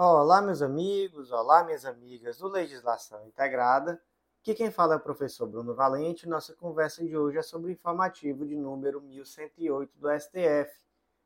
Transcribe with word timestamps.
Olá, 0.00 0.40
meus 0.40 0.62
amigos, 0.62 1.32
olá, 1.32 1.64
minhas 1.64 1.84
amigas 1.84 2.38
do 2.38 2.46
Legislação 2.46 3.26
Integrada. 3.26 4.00
Aqui 4.40 4.54
quem 4.54 4.70
fala 4.70 4.94
é 4.94 4.96
o 4.96 5.00
professor 5.00 5.44
Bruno 5.48 5.74
Valente. 5.74 6.28
Nossa 6.28 6.54
conversa 6.54 7.04
de 7.04 7.16
hoje 7.16 7.38
é 7.38 7.42
sobre 7.42 7.66
o 7.66 7.72
informativo 7.72 8.46
de 8.46 8.54
número 8.54 9.00
1108 9.00 9.98
do 9.98 10.08
STF. 10.08 10.70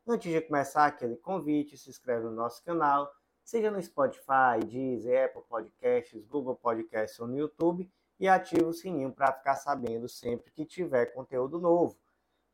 Antes 0.08 0.32
de 0.32 0.40
começar, 0.40 0.86
aquele 0.86 1.16
convite, 1.16 1.76
se 1.76 1.90
inscreve 1.90 2.24
no 2.24 2.30
nosso 2.30 2.64
canal, 2.64 3.12
seja 3.44 3.70
no 3.70 3.82
Spotify, 3.82 4.64
Deezer, 4.66 5.26
Apple 5.26 5.42
Podcasts, 5.46 6.24
Google 6.24 6.56
Podcasts 6.56 7.20
ou 7.20 7.26
no 7.26 7.36
YouTube 7.36 7.92
e 8.18 8.26
ative 8.26 8.64
o 8.64 8.72
sininho 8.72 9.12
para 9.12 9.34
ficar 9.34 9.56
sabendo 9.56 10.08
sempre 10.08 10.50
que 10.50 10.64
tiver 10.64 11.12
conteúdo 11.12 11.60
novo. 11.60 11.94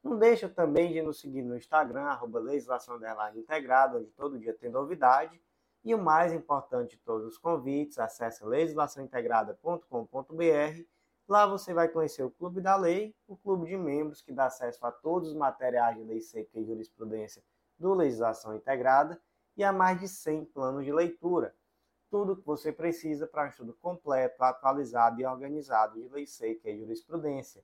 Não 0.03 0.19
deixa 0.19 0.49
também 0.49 0.93
de 0.93 1.01
nos 1.01 1.21
seguir 1.21 1.43
no 1.43 1.57
Instagram, 1.57 2.07
arroba 2.07 2.41
Legislação 2.41 2.99
Integrada, 3.37 3.99
onde 3.99 4.11
todo 4.11 4.37
dia 4.37 4.53
tem 4.53 4.69
novidade 4.69 5.41
e 5.85 5.95
o 5.95 5.99
mais 5.99 6.33
importante 6.33 6.97
de 6.97 7.03
todos 7.03 7.27
os 7.27 7.39
convites, 7.39 7.99
acesse 7.99 8.45
legislaçãointegrada.com.br. 8.45 10.83
Lá 11.29 11.47
você 11.47 11.75
vai 11.75 11.89
conhecer 11.89 12.23
o 12.23 12.31
Clube 12.31 12.61
da 12.61 12.77
Lei, 12.77 13.15
o 13.27 13.37
clube 13.37 13.67
de 13.67 13.77
membros 13.77 14.23
que 14.23 14.33
dá 14.33 14.47
acesso 14.47 14.85
a 14.87 14.91
todos 14.91 15.29
os 15.29 15.35
materiais 15.35 15.97
de 15.97 16.03
lei 16.03 16.21
seca 16.21 16.59
e 16.59 16.65
jurisprudência 16.65 17.43
do 17.79 17.95
Legislação 17.95 18.57
Integrada 18.57 19.21
e 19.57 19.63
a 19.63 19.73
mais 19.73 20.01
de 20.01 20.09
100 20.09 20.47
planos 20.47 20.85
de 20.85 20.93
leitura. 20.93 21.55
Tudo 22.11 22.33
o 22.33 22.37
que 22.37 22.47
você 22.47 22.73
precisa 22.73 23.27
para 23.27 23.45
um 23.45 23.49
estudo 23.49 23.75
completo, 23.75 24.43
atualizado 24.43 25.21
e 25.21 25.27
organizado 25.27 26.01
de 26.01 26.09
lei 26.09 26.27
seca 26.27 26.71
e 26.71 26.79
jurisprudência. 26.79 27.63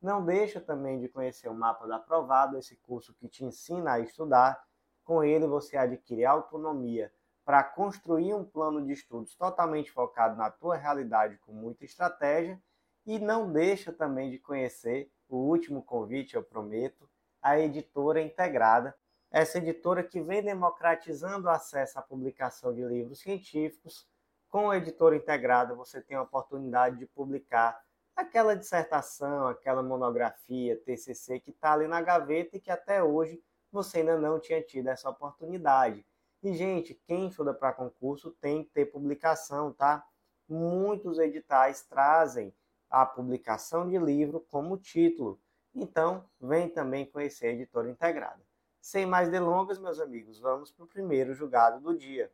Não 0.00 0.24
deixa 0.24 0.60
também 0.60 0.98
de 0.98 1.08
conhecer 1.08 1.48
o 1.48 1.54
Mapa 1.54 1.86
da 1.86 1.96
Aprovado, 1.96 2.56
esse 2.56 2.76
curso 2.76 3.14
que 3.14 3.28
te 3.28 3.44
ensina 3.44 3.92
a 3.92 4.00
estudar. 4.00 4.66
Com 5.04 5.22
ele 5.22 5.46
você 5.46 5.76
adquire 5.76 6.24
autonomia 6.24 7.12
para 7.44 7.64
construir 7.64 8.34
um 8.34 8.44
plano 8.44 8.84
de 8.84 8.92
estudos 8.92 9.34
totalmente 9.34 9.90
focado 9.90 10.36
na 10.36 10.50
tua 10.50 10.76
realidade 10.76 11.38
com 11.38 11.52
muita 11.52 11.84
estratégia 11.84 12.60
e 13.04 13.18
não 13.18 13.52
deixa 13.52 13.92
também 13.92 14.30
de 14.30 14.38
conhecer 14.38 15.10
o 15.28 15.36
último 15.36 15.82
convite, 15.82 16.36
eu 16.36 16.42
prometo, 16.42 17.08
a 17.40 17.58
editora 17.58 18.20
integrada, 18.20 18.94
essa 19.30 19.58
editora 19.58 20.04
que 20.04 20.20
vem 20.20 20.42
democratizando 20.42 21.46
o 21.46 21.50
acesso 21.50 21.98
à 21.98 22.02
publicação 22.02 22.72
de 22.72 22.84
livros 22.84 23.20
científicos. 23.20 24.06
Com 24.48 24.70
a 24.70 24.76
editora 24.76 25.16
integrada, 25.16 25.74
você 25.74 26.00
tem 26.00 26.16
a 26.16 26.22
oportunidade 26.22 26.98
de 26.98 27.06
publicar 27.06 27.82
aquela 28.14 28.54
dissertação, 28.54 29.48
aquela 29.48 29.82
monografia, 29.82 30.76
TCC 30.76 31.40
que 31.40 31.50
está 31.50 31.72
ali 31.72 31.88
na 31.88 32.02
gaveta 32.02 32.56
e 32.56 32.60
que 32.60 32.70
até 32.70 33.02
hoje 33.02 33.42
você 33.72 34.00
ainda 34.00 34.18
não 34.18 34.38
tinha 34.38 34.62
tido 34.62 34.88
essa 34.88 35.08
oportunidade. 35.08 36.06
E, 36.42 36.52
gente, 36.54 36.94
quem 37.06 37.28
estuda 37.28 37.54
para 37.54 37.72
concurso 37.72 38.32
tem 38.40 38.64
que 38.64 38.70
ter 38.70 38.86
publicação, 38.86 39.72
tá? 39.72 40.04
Muitos 40.48 41.18
editais 41.18 41.82
trazem 41.82 42.52
a 42.90 43.06
publicação 43.06 43.88
de 43.88 43.96
livro 43.96 44.40
como 44.50 44.76
título. 44.76 45.40
Então, 45.74 46.24
vem 46.40 46.68
também 46.68 47.06
conhecer 47.06 47.46
a 47.46 47.52
editora 47.52 47.88
integrada. 47.88 48.40
Sem 48.80 49.06
mais 49.06 49.30
delongas, 49.30 49.78
meus 49.78 50.00
amigos, 50.00 50.40
vamos 50.40 50.72
para 50.72 50.84
o 50.84 50.88
primeiro 50.88 51.32
julgado 51.32 51.80
do 51.80 51.96
dia. 51.96 52.30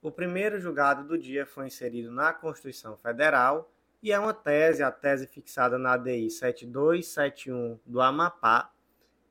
O 0.00 0.12
primeiro 0.12 0.60
julgado 0.60 1.02
do 1.02 1.18
dia 1.18 1.44
foi 1.44 1.66
inserido 1.66 2.12
na 2.12 2.32
Constituição 2.32 2.96
Federal 2.96 3.68
e 4.00 4.12
é 4.12 4.18
uma 4.18 4.32
tese, 4.32 4.82
a 4.82 4.92
tese 4.92 5.26
fixada 5.26 5.76
na 5.76 5.94
ADI 5.94 6.30
7271 6.30 7.80
do 7.84 8.00
Amapá, 8.00 8.72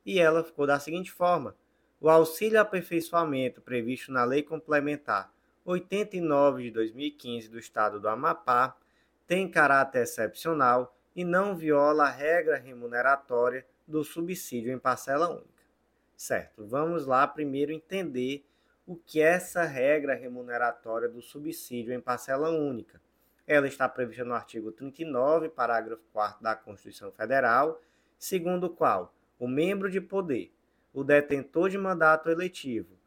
e 0.05 0.19
ela 0.19 0.43
ficou 0.43 0.67
da 0.67 0.77
seguinte 0.77 1.09
forma: 1.09 1.55
o 1.99 2.09
auxílio 2.09 2.61
aperfeiçoamento 2.61 3.59
previsto 3.59 4.11
na 4.11 4.23
Lei 4.23 4.43
Complementar 4.43 5.33
89 5.65 6.63
de 6.63 6.71
2015 6.71 7.49
do 7.49 7.57
Estado 7.57 7.99
do 7.99 8.07
Amapá 8.07 8.77
tem 9.25 9.49
caráter 9.49 10.03
excepcional 10.03 10.95
e 11.15 11.25
não 11.25 11.55
viola 11.55 12.05
a 12.05 12.11
regra 12.11 12.57
remuneratória 12.57 13.65
do 13.87 14.03
subsídio 14.03 14.71
em 14.71 14.77
parcela 14.77 15.27
única. 15.27 15.63
Certo, 16.15 16.65
vamos 16.65 17.07
lá 17.07 17.27
primeiro 17.27 17.71
entender 17.71 18.45
o 18.85 18.95
que 18.95 19.19
é 19.19 19.33
essa 19.33 19.63
regra 19.63 20.13
remuneratória 20.13 21.09
do 21.09 21.21
subsídio 21.21 21.93
em 21.93 21.99
parcela 21.99 22.49
única. 22.49 23.01
Ela 23.47 23.67
está 23.67 23.89
prevista 23.89 24.23
no 24.23 24.35
artigo 24.35 24.71
39, 24.71 25.49
parágrafo 25.49 26.03
4 26.13 26.43
da 26.43 26.55
Constituição 26.55 27.11
Federal, 27.11 27.81
segundo 28.19 28.65
o 28.65 28.69
qual 28.69 29.13
o 29.39 29.47
membro 29.47 29.89
de 29.89 29.99
poder 29.99 30.53
o 30.97 31.03
detentor 31.03 31.69
de 31.69 31.77
mandato 31.77 32.27
eletivo, 32.27 32.97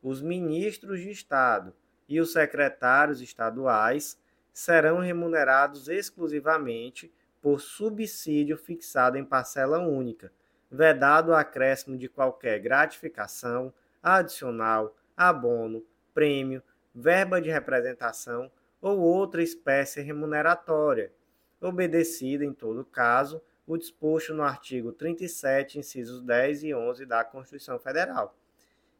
os 0.00 0.22
ministros 0.22 1.00
de 1.00 1.10
Estado 1.10 1.74
e 2.08 2.20
os 2.20 2.32
secretários 2.32 3.20
estaduais 3.20 4.16
serão 4.52 5.00
remunerados 5.00 5.88
exclusivamente 5.88 7.12
por 7.42 7.60
subsídio 7.60 8.56
fixado 8.56 9.18
em 9.18 9.24
parcela 9.24 9.80
única, 9.80 10.32
vedado 10.70 11.32
o 11.32 11.34
acréscimo 11.34 11.98
de 11.98 12.08
qualquer 12.08 12.60
gratificação, 12.60 13.74
adicional, 14.00 14.96
abono, 15.16 15.84
prêmio, 16.14 16.62
verba 16.94 17.40
de 17.40 17.50
representação 17.50 18.48
ou 18.80 19.00
outra 19.00 19.42
espécie 19.42 20.00
remuneratória, 20.00 21.12
obedecida, 21.60 22.44
em 22.44 22.52
todo 22.52 22.84
caso, 22.84 23.42
o 23.72 23.78
disposto 23.78 24.34
no 24.34 24.42
artigo 24.42 24.92
37, 24.92 25.78
incisos 25.78 26.20
10 26.22 26.64
e 26.64 26.74
11 26.74 27.06
da 27.06 27.22
Constituição 27.22 27.78
Federal. 27.78 28.36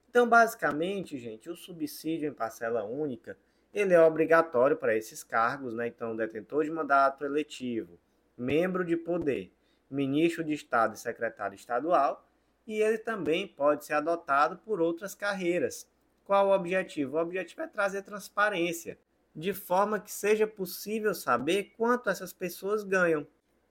Então, 0.08 0.28
basicamente, 0.28 1.18
gente, 1.18 1.50
o 1.50 1.56
subsídio 1.56 2.28
em 2.28 2.32
parcela 2.32 2.84
única, 2.84 3.36
ele 3.74 3.94
é 3.94 4.00
obrigatório 4.00 4.76
para 4.76 4.96
esses 4.96 5.24
cargos, 5.24 5.74
né? 5.74 5.88
Então, 5.88 6.14
detentor 6.14 6.62
de 6.62 6.70
mandato 6.70 7.24
eletivo, 7.24 7.98
membro 8.38 8.84
de 8.84 8.96
poder, 8.96 9.52
ministro 9.90 10.44
de 10.44 10.52
Estado 10.52 10.94
e 10.94 10.98
secretário 10.98 11.56
estadual, 11.56 12.28
e 12.64 12.80
ele 12.80 12.98
também 12.98 13.48
pode 13.48 13.84
ser 13.84 13.94
adotado 13.94 14.58
por 14.58 14.80
outras 14.80 15.16
carreiras. 15.16 15.90
Qual 16.22 16.46
o 16.46 16.54
objetivo? 16.54 17.16
O 17.16 17.20
objetivo 17.20 17.62
é 17.62 17.66
trazer 17.66 18.02
transparência, 18.02 18.96
de 19.34 19.52
forma 19.52 19.98
que 19.98 20.12
seja 20.12 20.46
possível 20.46 21.12
saber 21.12 21.74
quanto 21.76 22.08
essas 22.08 22.32
pessoas 22.32 22.84
ganham 22.84 23.26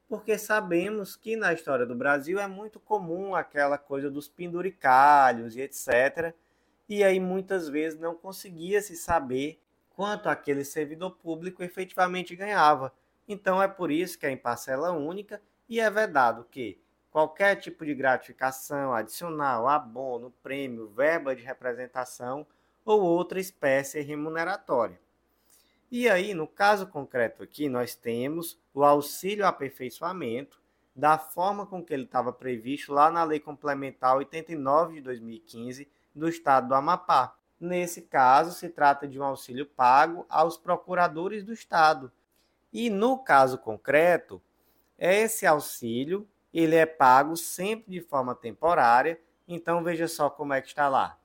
porque 0.09 0.39
sabemos 0.39 1.15
que 1.15 1.35
na 1.35 1.53
história 1.53 1.85
do 1.85 1.93
Brasil 1.93 2.39
é 2.39 2.47
muito 2.47 2.79
comum 2.79 3.35
aquela 3.35 3.77
coisa 3.77 4.09
dos 4.09 4.27
penduricalhos 4.27 5.55
e 5.55 5.61
etc. 5.61 6.33
E 6.89 7.03
aí 7.03 7.19
muitas 7.19 7.69
vezes 7.69 7.99
não 7.99 8.15
conseguia 8.15 8.81
se 8.81 8.97
saber 8.97 9.61
quanto 9.91 10.27
aquele 10.27 10.65
servidor 10.65 11.11
público 11.11 11.61
efetivamente 11.61 12.35
ganhava. 12.35 12.91
Então 13.27 13.61
é 13.61 13.67
por 13.67 13.91
isso 13.91 14.17
que 14.17 14.25
é 14.25 14.31
em 14.31 14.37
parcela 14.37 14.91
única 14.91 15.39
e 15.69 15.79
é 15.79 15.87
vedado 15.91 16.43
que 16.49 16.81
qualquer 17.11 17.57
tipo 17.57 17.85
de 17.85 17.93
gratificação 17.93 18.91
adicional, 18.91 19.67
abono, 19.67 20.33
prêmio, 20.41 20.89
verba 20.89 21.35
de 21.35 21.43
representação 21.43 22.47
ou 22.83 22.99
outra 23.01 23.39
espécie 23.39 24.01
remuneratória. 24.01 24.99
E 25.91 26.07
aí, 26.07 26.35
no 26.35 26.45
caso 26.45 26.85
concreto 26.85 27.41
aqui, 27.41 27.67
nós 27.67 27.95
temos 27.95 28.59
o 28.73 28.83
auxílio 28.83 29.45
aperfeiçoamento 29.45 30.61
da 30.95 31.17
forma 31.17 31.65
com 31.65 31.83
que 31.83 31.91
ele 31.91 32.03
estava 32.03 32.31
previsto 32.31 32.93
lá 32.93 33.09
na 33.09 33.23
Lei 33.23 33.39
Complementar 33.39 34.15
89 34.17 34.95
de 34.95 35.01
2015 35.01 35.89
do 36.13 36.29
Estado 36.29 36.67
do 36.67 36.75
Amapá. 36.75 37.35
Nesse 37.59 38.03
caso, 38.03 38.53
se 38.57 38.69
trata 38.69 39.07
de 39.07 39.19
um 39.19 39.23
auxílio 39.23 39.65
pago 39.65 40.25
aos 40.29 40.57
procuradores 40.57 41.43
do 41.43 41.53
Estado. 41.53 42.11
E 42.71 42.89
no 42.89 43.17
caso 43.17 43.57
concreto, 43.57 44.39
esse 44.97 45.47
auxílio 45.47 46.27
ele 46.53 46.75
é 46.75 46.85
pago 46.85 47.35
sempre 47.35 47.91
de 47.91 48.01
forma 48.01 48.35
temporária. 48.35 49.19
Então 49.47 49.83
veja 49.83 50.07
só 50.07 50.29
como 50.29 50.53
é 50.53 50.61
que 50.61 50.67
está 50.67 50.87
lá 50.87 51.18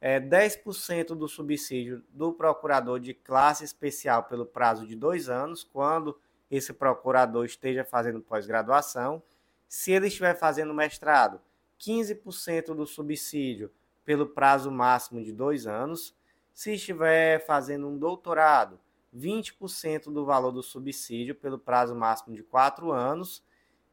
é, 0.00 0.20
10% 0.20 1.14
do 1.14 1.28
subsídio 1.28 2.02
do 2.10 2.32
procurador 2.32 3.00
de 3.00 3.14
classe 3.14 3.64
especial 3.64 4.24
pelo 4.24 4.46
prazo 4.46 4.86
de 4.86 4.94
dois 4.94 5.28
anos, 5.28 5.64
quando 5.64 6.18
esse 6.50 6.72
procurador 6.72 7.44
esteja 7.44 7.84
fazendo 7.84 8.20
pós-graduação. 8.20 9.22
Se 9.68 9.92
ele 9.92 10.06
estiver 10.06 10.38
fazendo 10.38 10.72
mestrado, 10.72 11.40
15% 11.78 12.74
do 12.74 12.86
subsídio 12.86 13.70
pelo 14.04 14.26
prazo 14.26 14.70
máximo 14.70 15.22
de 15.22 15.32
dois 15.32 15.66
anos. 15.66 16.14
Se 16.54 16.74
estiver 16.74 17.44
fazendo 17.44 17.88
um 17.88 17.98
doutorado, 17.98 18.78
20% 19.14 20.04
do 20.04 20.24
valor 20.24 20.52
do 20.52 20.62
subsídio 20.62 21.34
pelo 21.34 21.58
prazo 21.58 21.94
máximo 21.94 22.34
de 22.34 22.42
quatro 22.42 22.92
anos. 22.92 23.44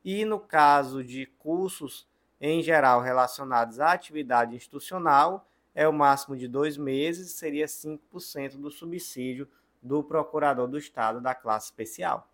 E 0.06 0.24
no 0.24 0.40
caso 0.40 1.04
de 1.04 1.26
cursos 1.26 2.08
em 2.40 2.62
geral 2.62 3.02
relacionados 3.02 3.80
à 3.80 3.94
atividade 3.94 4.56
institucional, 4.56 5.50
é 5.74 5.88
o 5.88 5.94
máximo 5.94 6.36
de 6.36 6.48
dois 6.48 6.78
meses, 6.78 7.32
seria 7.32 7.66
5% 7.66 8.58
do 8.58 8.70
subsídio 8.70 9.48
do 9.82 10.04
procurador 10.04 10.68
do 10.68 10.78
Estado 10.78 11.20
da 11.20 11.36
classe 11.36 11.68
especial. 11.68 12.30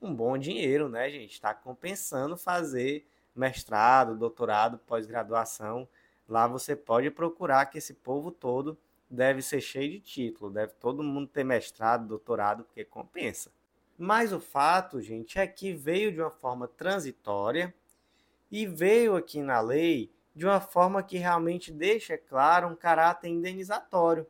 Um 0.00 0.14
bom 0.14 0.38
dinheiro, 0.38 0.88
né, 0.88 1.10
gente? 1.10 1.32
Está 1.32 1.52
compensando 1.52 2.36
fazer 2.36 3.06
mestrado, 3.34 4.16
doutorado, 4.16 4.78
pós-graduação. 4.78 5.88
Lá 6.28 6.46
você 6.46 6.76
pode 6.76 7.10
procurar 7.10 7.66
que 7.66 7.78
esse 7.78 7.94
povo 7.94 8.30
todo 8.30 8.78
deve 9.10 9.42
ser 9.42 9.60
cheio 9.60 9.92
de 9.92 10.00
título, 10.00 10.50
deve 10.50 10.72
todo 10.74 11.02
mundo 11.02 11.26
ter 11.26 11.44
mestrado, 11.44 12.06
doutorado, 12.06 12.64
porque 12.64 12.84
compensa. 12.84 13.50
Mas 13.98 14.32
o 14.32 14.40
fato, 14.40 15.00
gente, 15.00 15.38
é 15.38 15.46
que 15.46 15.72
veio 15.72 16.12
de 16.12 16.20
uma 16.20 16.30
forma 16.30 16.66
transitória 16.66 17.74
e 18.50 18.66
veio 18.66 19.16
aqui 19.16 19.40
na 19.42 19.60
lei 19.60 20.12
de 20.34 20.44
uma 20.44 20.60
forma 20.60 21.02
que 21.02 21.16
realmente 21.16 21.70
deixa 21.70 22.18
claro 22.18 22.68
um 22.68 22.74
caráter 22.74 23.28
indenizatório. 23.28 24.26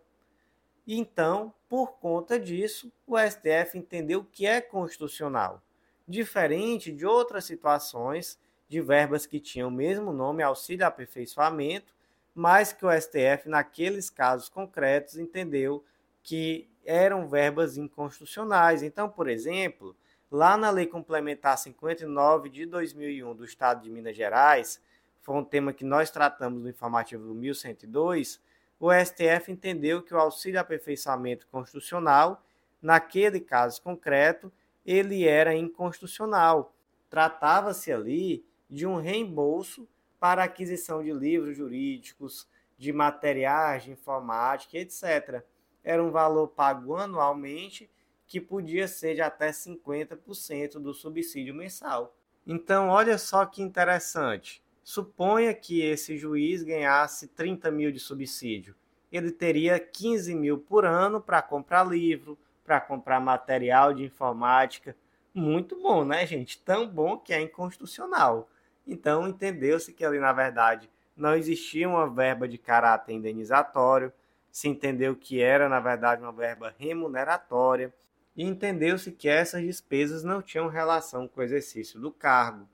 Então, 0.87 1.55
por 1.69 1.93
conta 1.99 2.39
disso, 2.39 2.93
o 3.07 3.17
STF 3.19 3.79
entendeu 3.79 4.23
que 4.25 4.47
é 4.47 4.61
constitucional, 4.61 5.63
diferente 6.07 6.93
de 6.93 7.07
outras 7.07 7.47
situações 7.47 8.39
de 8.69 8.81
verbas 8.81 9.27
que 9.27 9.41
tinham 9.41 9.69
o 9.69 9.73
mesmo 9.73 10.13
nome, 10.13 10.43
auxílio 10.43 10.87
aperfeiçoamento, 10.87 11.95
mas 12.35 12.73
que 12.73 12.85
o 12.85 12.91
STF, 12.91 13.49
naqueles 13.49 14.11
casos 14.11 14.49
concretos, 14.49 15.17
entendeu 15.17 15.85
que 16.23 16.69
eram 16.85 17.29
verbas 17.29 17.77
inconstitucionais. 17.77 18.83
Então, 18.83 19.09
por 19.09 19.29
exemplo, 19.29 19.97
lá 20.31 20.57
na 20.57 20.71
Lei 20.71 20.87
Complementar 20.87 21.57
59 21.57 22.49
de 22.49 22.67
2001 22.67 23.35
do 23.35 23.45
Estado 23.45 23.83
de 23.83 23.91
Minas 23.91 24.17
Gerais, 24.17 24.83
foi 25.25 25.35
um 25.37 25.45
tema 25.45 25.73
que 25.73 25.85
nós 25.85 26.11
tratamos 26.11 26.63
no 26.63 26.69
informativo 26.69 27.35
1102, 27.35 28.41
o 28.79 28.93
STF 28.93 29.51
entendeu 29.51 30.03
que 30.03 30.13
o 30.13 30.19
auxílio 30.19 30.61
aperfeiçoamento 30.61 31.47
constitucional, 31.47 32.45
naquele 32.81 33.41
caso 33.41 33.81
concreto, 33.81 34.53
ele 34.85 35.27
era 35.27 35.57
inconstitucional. 35.57 36.75
Tratava-se 37.09 37.91
ali 37.91 38.45
de 38.69 38.87
um 38.87 38.97
reembolso 38.97 39.89
para 40.21 40.45
aquisição 40.45 41.03
de 41.03 41.13
livros 41.13 41.57
jurídicos, 41.57 42.47
de 42.77 42.93
materiais 42.93 43.85
de 43.85 43.93
informática, 43.93 44.77
etc. 44.77 45.43
Era 45.83 46.05
um 46.05 46.11
valor 46.11 46.49
pago 46.49 46.97
anualmente 46.97 47.91
que 48.27 48.43
podia 48.43 48.87
ser 48.87 49.15
de 49.15 49.23
até 49.23 49.51
50% 49.51 50.73
do 50.75 50.93
subsídio 50.93 51.55
mensal. 51.55 52.15
Então, 52.47 52.89
olha 52.89 53.17
só 53.17 53.47
que 53.47 53.63
interessante. 53.63 54.64
Suponha 54.85 55.55
que 55.55 55.81
esse 55.81 56.19
juiz 56.19 56.63
ganhasse 56.63 57.29
30 57.29 57.71
mil 57.71 57.91
de 57.91 57.99
subsídio. 57.99 58.75
Ele 59.11 59.33
teria 59.33 59.81
15 59.81 60.35
mil 60.35 60.59
por 60.59 60.85
ano 60.85 61.23
para 61.23 61.41
comprar 61.41 61.85
livro, 61.85 62.39
para 62.63 62.79
comprar 62.83 63.19
material 63.19 63.95
de 63.95 64.05
informática. 64.05 64.95
Muito 65.33 65.81
bom, 65.81 66.05
né, 66.05 66.27
gente? 66.27 66.61
Tão 66.61 66.87
bom 66.87 67.17
que 67.17 67.33
é 67.33 67.41
inconstitucional. 67.41 68.51
Então, 68.87 69.27
entendeu-se 69.27 69.91
que 69.91 70.05
ali, 70.05 70.19
na 70.19 70.35
verdade, 70.35 70.91
não 71.17 71.35
existia 71.35 71.89
uma 71.89 72.07
verba 72.07 72.47
de 72.47 72.59
caráter 72.59 73.15
indenizatório, 73.15 74.13
se 74.51 74.69
entendeu 74.69 75.17
que 75.17 75.41
era, 75.41 75.67
na 75.67 75.81
verdade, 75.81 76.23
uma 76.23 76.33
verba 76.33 76.75
remuneratória, 76.79 77.91
e 78.37 78.45
entendeu-se 78.45 79.13
que 79.13 79.29
essas 79.31 79.63
despesas 79.63 80.23
não 80.23 80.43
tinham 80.43 80.69
relação 80.69 81.27
com 81.27 81.41
o 81.41 81.43
exercício 81.43 81.99
do 81.99 82.11
cargo. 82.11 82.69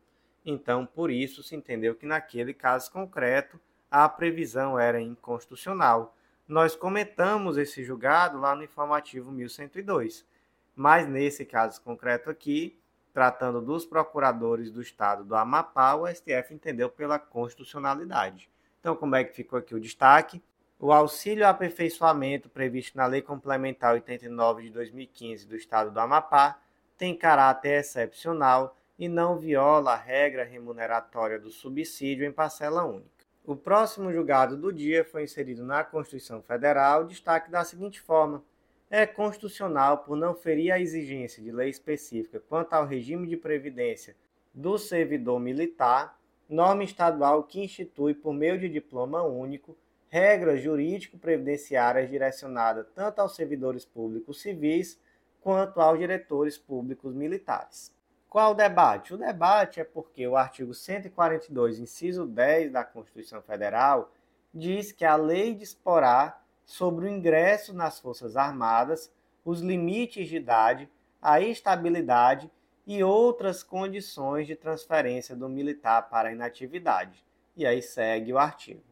Então, 0.45 0.87
por 0.87 1.11
isso, 1.11 1.43
se 1.43 1.55
entendeu 1.55 1.95
que 1.95 2.07
naquele 2.07 2.55
caso 2.55 2.91
concreto 2.91 3.61
a 3.91 4.09
previsão 4.09 4.79
era 4.79 5.01
inconstitucional. 5.01 6.17
Nós 6.47 6.75
comentamos 6.75 7.57
esse 7.59 7.85
julgado 7.85 8.39
lá 8.39 8.55
no 8.55 8.63
informativo 8.63 9.31
1102, 9.31 10.27
mas 10.75 11.07
nesse 11.07 11.45
caso 11.45 11.83
concreto 11.83 12.31
aqui, 12.31 12.79
tratando 13.13 13.61
dos 13.61 13.85
procuradores 13.85 14.71
do 14.71 14.81
estado 14.81 15.25
do 15.25 15.35
Amapá, 15.35 15.95
o 15.95 16.07
STF 16.07 16.55
entendeu 16.55 16.89
pela 16.89 17.19
constitucionalidade. 17.19 18.51
Então, 18.79 18.97
como 18.97 19.17
é 19.17 19.25
que 19.25 19.35
ficou 19.35 19.59
aqui 19.59 19.75
o 19.75 19.81
destaque? 19.81 20.43
O 20.79 20.93
auxílio 20.93 21.47
aperfeiçoamento 21.47 22.49
previsto 22.49 22.97
na 22.97 23.07
Lei 23.07 23.21
Complementar 23.21 23.93
89 23.93 24.63
de 24.63 24.71
2015 24.71 25.47
do 25.47 25.55
estado 25.55 25.91
do 25.91 26.01
Amapá 26.01 26.59
tem 26.97 27.15
caráter 27.15 27.81
excepcional 27.81 28.77
e 29.01 29.09
não 29.09 29.39
viola 29.39 29.95
a 29.95 29.97
regra 29.97 30.45
remuneratória 30.45 31.39
do 31.39 31.51
subsídio 31.51 32.27
em 32.27 32.31
parcela 32.31 32.85
única. 32.85 33.25
O 33.47 33.57
próximo 33.57 34.13
julgado 34.13 34.59
do 34.59 34.71
dia 34.71 35.07
foi 35.07 35.25
inserido 35.25 35.65
na 35.65 35.83
Constituição 35.83 36.43
Federal, 36.43 37.07
destaque 37.07 37.51
da 37.51 37.65
seguinte 37.65 37.99
forma: 37.99 38.45
é 38.91 39.07
constitucional 39.07 40.05
por 40.05 40.17
não 40.17 40.35
ferir 40.35 40.71
a 40.71 40.79
exigência 40.79 41.43
de 41.43 41.51
lei 41.51 41.71
específica 41.71 42.43
quanto 42.47 42.75
ao 42.75 42.85
regime 42.85 43.27
de 43.27 43.39
previdência 43.39 44.15
do 44.53 44.77
servidor 44.77 45.41
militar, 45.41 46.21
norma 46.47 46.85
estadual 46.85 47.45
que 47.45 47.65
institui, 47.65 48.13
por 48.13 48.35
meio 48.35 48.59
de 48.59 48.69
diploma 48.69 49.23
único, 49.23 49.75
regras 50.11 50.61
jurídico-previdenciárias 50.61 52.11
direcionadas 52.11 52.87
tanto 52.95 53.21
aos 53.21 53.35
servidores 53.35 53.87
públicos 53.87 54.43
civis 54.43 55.01
quanto 55.41 55.81
aos 55.81 55.99
diretores 55.99 56.59
públicos 56.59 57.15
militares. 57.15 57.99
Qual 58.31 58.53
o 58.53 58.55
debate? 58.55 59.13
O 59.13 59.19
debate 59.19 59.81
é 59.81 59.85
porque 59.85 60.25
o 60.25 60.37
artigo 60.37 60.73
142, 60.73 61.81
inciso 61.81 62.25
10 62.25 62.71
da 62.71 62.85
Constituição 62.85 63.43
Federal, 63.43 64.13
diz 64.55 64.93
que 64.93 65.05
a 65.05 65.17
lei 65.17 65.53
disporá 65.53 66.41
sobre 66.65 67.07
o 67.07 67.09
ingresso 67.09 67.75
nas 67.75 67.99
Forças 67.99 68.37
Armadas, 68.37 69.13
os 69.45 69.61
limites 69.61 70.29
de 70.29 70.37
idade, 70.37 70.89
a 71.21 71.41
estabilidade 71.41 72.49
e 72.87 73.03
outras 73.03 73.65
condições 73.65 74.47
de 74.47 74.55
transferência 74.55 75.35
do 75.35 75.49
militar 75.49 76.09
para 76.09 76.29
a 76.29 76.33
inatividade. 76.33 77.27
E 77.57 77.67
aí 77.67 77.83
segue 77.83 78.33
o 78.33 78.39
artigo. 78.39 78.85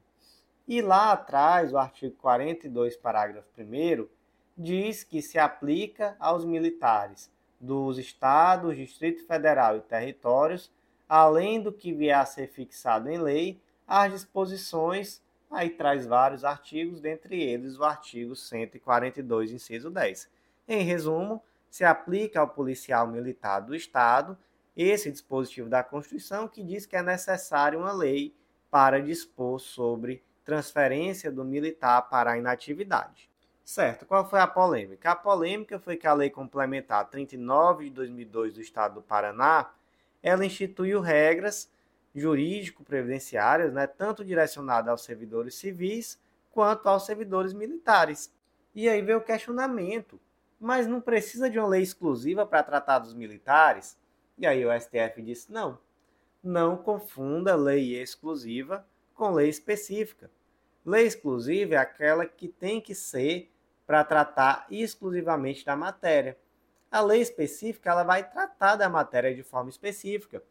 E 0.67 0.83
lá 0.83 1.13
atrás, 1.13 1.73
o 1.73 1.79
artigo 1.79 2.17
42, 2.17 2.97
parágrafo 2.97 3.49
1, 3.57 4.09
diz 4.57 5.05
que 5.05 5.23
se 5.23 5.39
aplica 5.39 6.17
aos 6.19 6.45
militares 6.45 7.31
dos 7.61 7.99
estados, 7.99 8.77
Distrito 8.77 9.27
Federal 9.27 9.77
e 9.77 9.81
territórios, 9.81 10.73
além 11.09 11.61
do 11.61 11.73
que 11.73 11.93
vier 11.93 12.19
a 12.19 12.27
ser 12.27 12.49
fixado 12.49 13.09
em 13.09 13.19
lei, 13.19 13.61
as 13.87 14.13
disposições 14.13 15.23
Aí 15.51 15.71
traz 15.71 16.07
vários 16.07 16.45
artigos, 16.45 17.01
dentre 17.01 17.43
eles 17.43 17.79
o 17.79 17.85
artigo 17.85 18.37
142, 18.37 19.51
inciso 19.51 19.91
10. 19.91 20.29
Em 20.67 20.83
resumo, 20.83 21.43
se 21.71 21.85
aplica 21.85 22.41
ao 22.41 22.49
policial 22.49 23.07
militar 23.07 23.61
do 23.61 23.75
Estado 23.75 24.37
esse 24.77 25.11
dispositivo 25.11 25.69
da 25.69 25.83
Constituição 25.83 26.47
que 26.47 26.63
diz 26.63 26.87
que 26.87 26.97
é 26.97 27.03
necessário 27.03 27.81
uma 27.81 27.93
lei 27.93 28.35
para 28.71 29.01
dispor 29.01 29.59
sobre 29.59 30.23
transferência 30.45 31.33
do 31.33 31.45
militar 31.45 32.03
para 32.09 32.33
a 32.33 32.39
inatividade. 32.39 33.28
Certo, 33.69 34.07
qual 34.07 34.27
foi 34.27 34.41
a 34.41 34.47
polêmica? 34.47 35.11
A 35.11 35.15
polêmica 35.15 35.79
foi 35.79 35.95
que 35.95 36.07
a 36.07 36.15
Lei 36.15 36.31
Complementar 36.31 37.07
39 37.11 37.85
de 37.85 37.91
2002 37.91 38.55
do 38.55 38.63
Estado 38.63 38.95
do 38.95 39.03
Paraná, 39.03 39.71
ela 40.23 40.47
instituiu 40.47 41.03
regras 41.03 41.71
jurídico-previdenciárias, 42.15 43.71
né, 43.75 43.87
tanto 43.87 44.25
direcionada 44.25 44.91
aos 44.91 45.05
servidores 45.05 45.55
civis 45.57 46.19
quanto 46.51 46.89
aos 46.89 47.05
servidores 47.05 47.53
militares. 47.53 48.33
E 48.75 48.89
aí 48.89 49.03
veio 49.03 49.19
o 49.19 49.23
questionamento: 49.23 50.19
mas 50.59 50.87
não 50.87 50.99
precisa 50.99 51.51
de 51.51 51.59
uma 51.59 51.69
lei 51.69 51.83
exclusiva 51.83 52.47
para 52.47 52.63
tratar 52.63 53.01
dos 53.01 53.13
militares? 53.13 53.99
E 54.39 54.47
aí 54.47 54.65
o 54.65 54.81
STF 54.81 55.21
disse: 55.21 55.53
não, 55.53 55.79
não 56.43 56.75
confunda 56.75 57.55
lei 57.55 58.01
exclusiva 58.01 58.87
com 59.15 59.31
lei 59.31 59.51
específica. 59.51 60.31
Lei 60.87 61.07
exclusiva 61.07 61.75
é 61.75 61.77
aquela 61.77 62.25
que 62.25 62.49
tem 62.49 62.81
que 62.81 62.95
ser 62.95 63.51
para 63.89 64.05
tratar 64.05 64.67
exclusivamente 64.71 65.65
da 65.65 65.75
matéria. 65.75 66.37
A 66.91 67.01
lei 67.01 67.23
específica 67.23 67.91
ela 67.91 68.03
vai 68.05 68.23
tratar 68.23 68.77
da 68.77 68.87
matéria 68.87 69.35
de 69.35 69.43
forma 69.43 69.71
específica. 69.71 70.43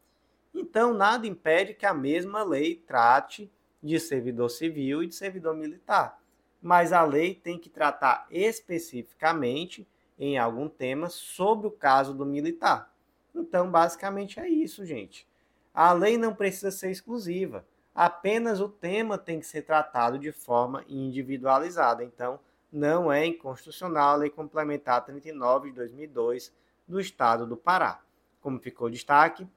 Então, 0.51 0.91
nada 0.91 1.27
impede 1.27 1.75
que 1.75 1.85
a 1.85 1.93
mesma 1.93 2.43
lei 2.43 2.75
trate 2.87 3.51
de 3.81 3.99
servidor 3.99 4.49
civil 4.49 5.03
e 5.03 5.07
de 5.07 5.13
servidor 5.13 5.55
militar. 5.55 6.19
Mas 6.59 6.91
a 6.91 7.03
lei 7.03 7.35
tem 7.35 7.59
que 7.59 7.69
tratar 7.69 8.25
especificamente 8.31 9.87
em 10.17 10.39
algum 10.39 10.67
tema 10.67 11.07
sobre 11.07 11.67
o 11.67 11.71
caso 11.71 12.15
do 12.15 12.25
militar. 12.25 12.91
Então, 13.35 13.69
basicamente 13.69 14.39
é 14.39 14.49
isso, 14.49 14.83
gente. 14.83 15.27
A 15.71 15.93
lei 15.93 16.17
não 16.17 16.33
precisa 16.33 16.71
ser 16.71 16.89
exclusiva. 16.89 17.63
Apenas 17.93 18.59
o 18.59 18.67
tema 18.67 19.15
tem 19.15 19.39
que 19.39 19.45
ser 19.45 19.61
tratado 19.61 20.17
de 20.17 20.31
forma 20.31 20.83
individualizada. 20.89 22.03
Então, 22.03 22.39
não 22.77 23.11
é 23.11 23.25
inconstitucional 23.25 24.13
a 24.13 24.15
Lei 24.17 24.29
Complementar 24.29 25.03
39 25.03 25.69
de 25.69 25.75
2002 25.77 26.53
do 26.87 26.99
Estado 26.99 27.47
do 27.47 27.57
Pará. 27.57 28.01
Como 28.39 28.59
ficou 28.59 28.87
destaque, 28.87 29.47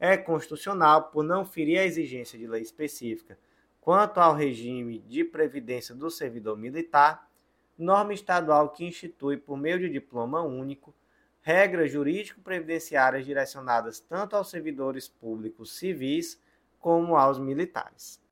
é 0.00 0.16
constitucional 0.16 1.10
por 1.10 1.22
não 1.22 1.44
ferir 1.44 1.78
a 1.78 1.84
exigência 1.84 2.38
de 2.38 2.46
lei 2.46 2.62
específica 2.62 3.38
quanto 3.82 4.18
ao 4.18 4.34
regime 4.34 4.98
de 4.98 5.24
previdência 5.24 5.94
do 5.94 6.10
servidor 6.10 6.56
militar, 6.56 7.30
norma 7.76 8.14
estadual 8.14 8.70
que 8.70 8.86
institui, 8.86 9.36
por 9.36 9.58
meio 9.58 9.78
de 9.78 9.90
diploma 9.90 10.40
único, 10.40 10.94
regras 11.42 11.92
jurídico-previdenciárias 11.92 13.26
direcionadas 13.26 14.00
tanto 14.00 14.36
aos 14.36 14.48
servidores 14.48 15.06
públicos 15.06 15.76
civis 15.76 16.40
como 16.80 17.14
aos 17.14 17.38
militares. 17.38 18.23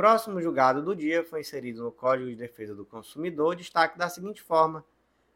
Próximo 0.00 0.40
julgado 0.40 0.80
do 0.80 0.96
dia 0.96 1.22
foi 1.22 1.40
inserido 1.40 1.84
no 1.84 1.92
Código 1.92 2.30
de 2.30 2.34
Defesa 2.34 2.74
do 2.74 2.86
Consumidor 2.86 3.54
destaque 3.54 3.98
da 3.98 4.08
seguinte 4.08 4.40
forma: 4.40 4.82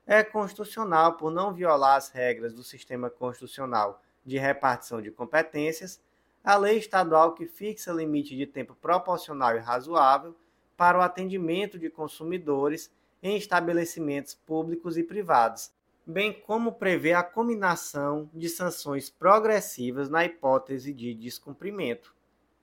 é 0.06 0.24
constitucional 0.24 1.18
por 1.18 1.30
não 1.30 1.52
violar 1.52 1.98
as 1.98 2.08
regras 2.08 2.54
do 2.54 2.64
sistema 2.64 3.10
constitucional 3.10 4.00
de 4.24 4.38
repartição 4.38 5.02
de 5.02 5.10
competências, 5.10 6.00
a 6.42 6.56
lei 6.56 6.78
estadual 6.78 7.34
que 7.34 7.44
fixa 7.44 7.92
limite 7.92 8.34
de 8.34 8.46
tempo 8.46 8.74
proporcional 8.74 9.54
e 9.54 9.58
razoável 9.58 10.34
para 10.78 10.96
o 10.96 11.02
atendimento 11.02 11.78
de 11.78 11.90
consumidores 11.90 12.90
em 13.22 13.36
estabelecimentos 13.36 14.32
públicos 14.32 14.96
e 14.96 15.02
privados, 15.02 15.74
bem 16.06 16.32
como 16.32 16.72
prevê 16.72 17.12
a 17.12 17.22
combinação 17.22 18.30
de 18.32 18.48
sanções 18.48 19.10
progressivas 19.10 20.08
na 20.08 20.24
hipótese 20.24 20.90
de 20.94 21.12
descumprimento. 21.12 22.13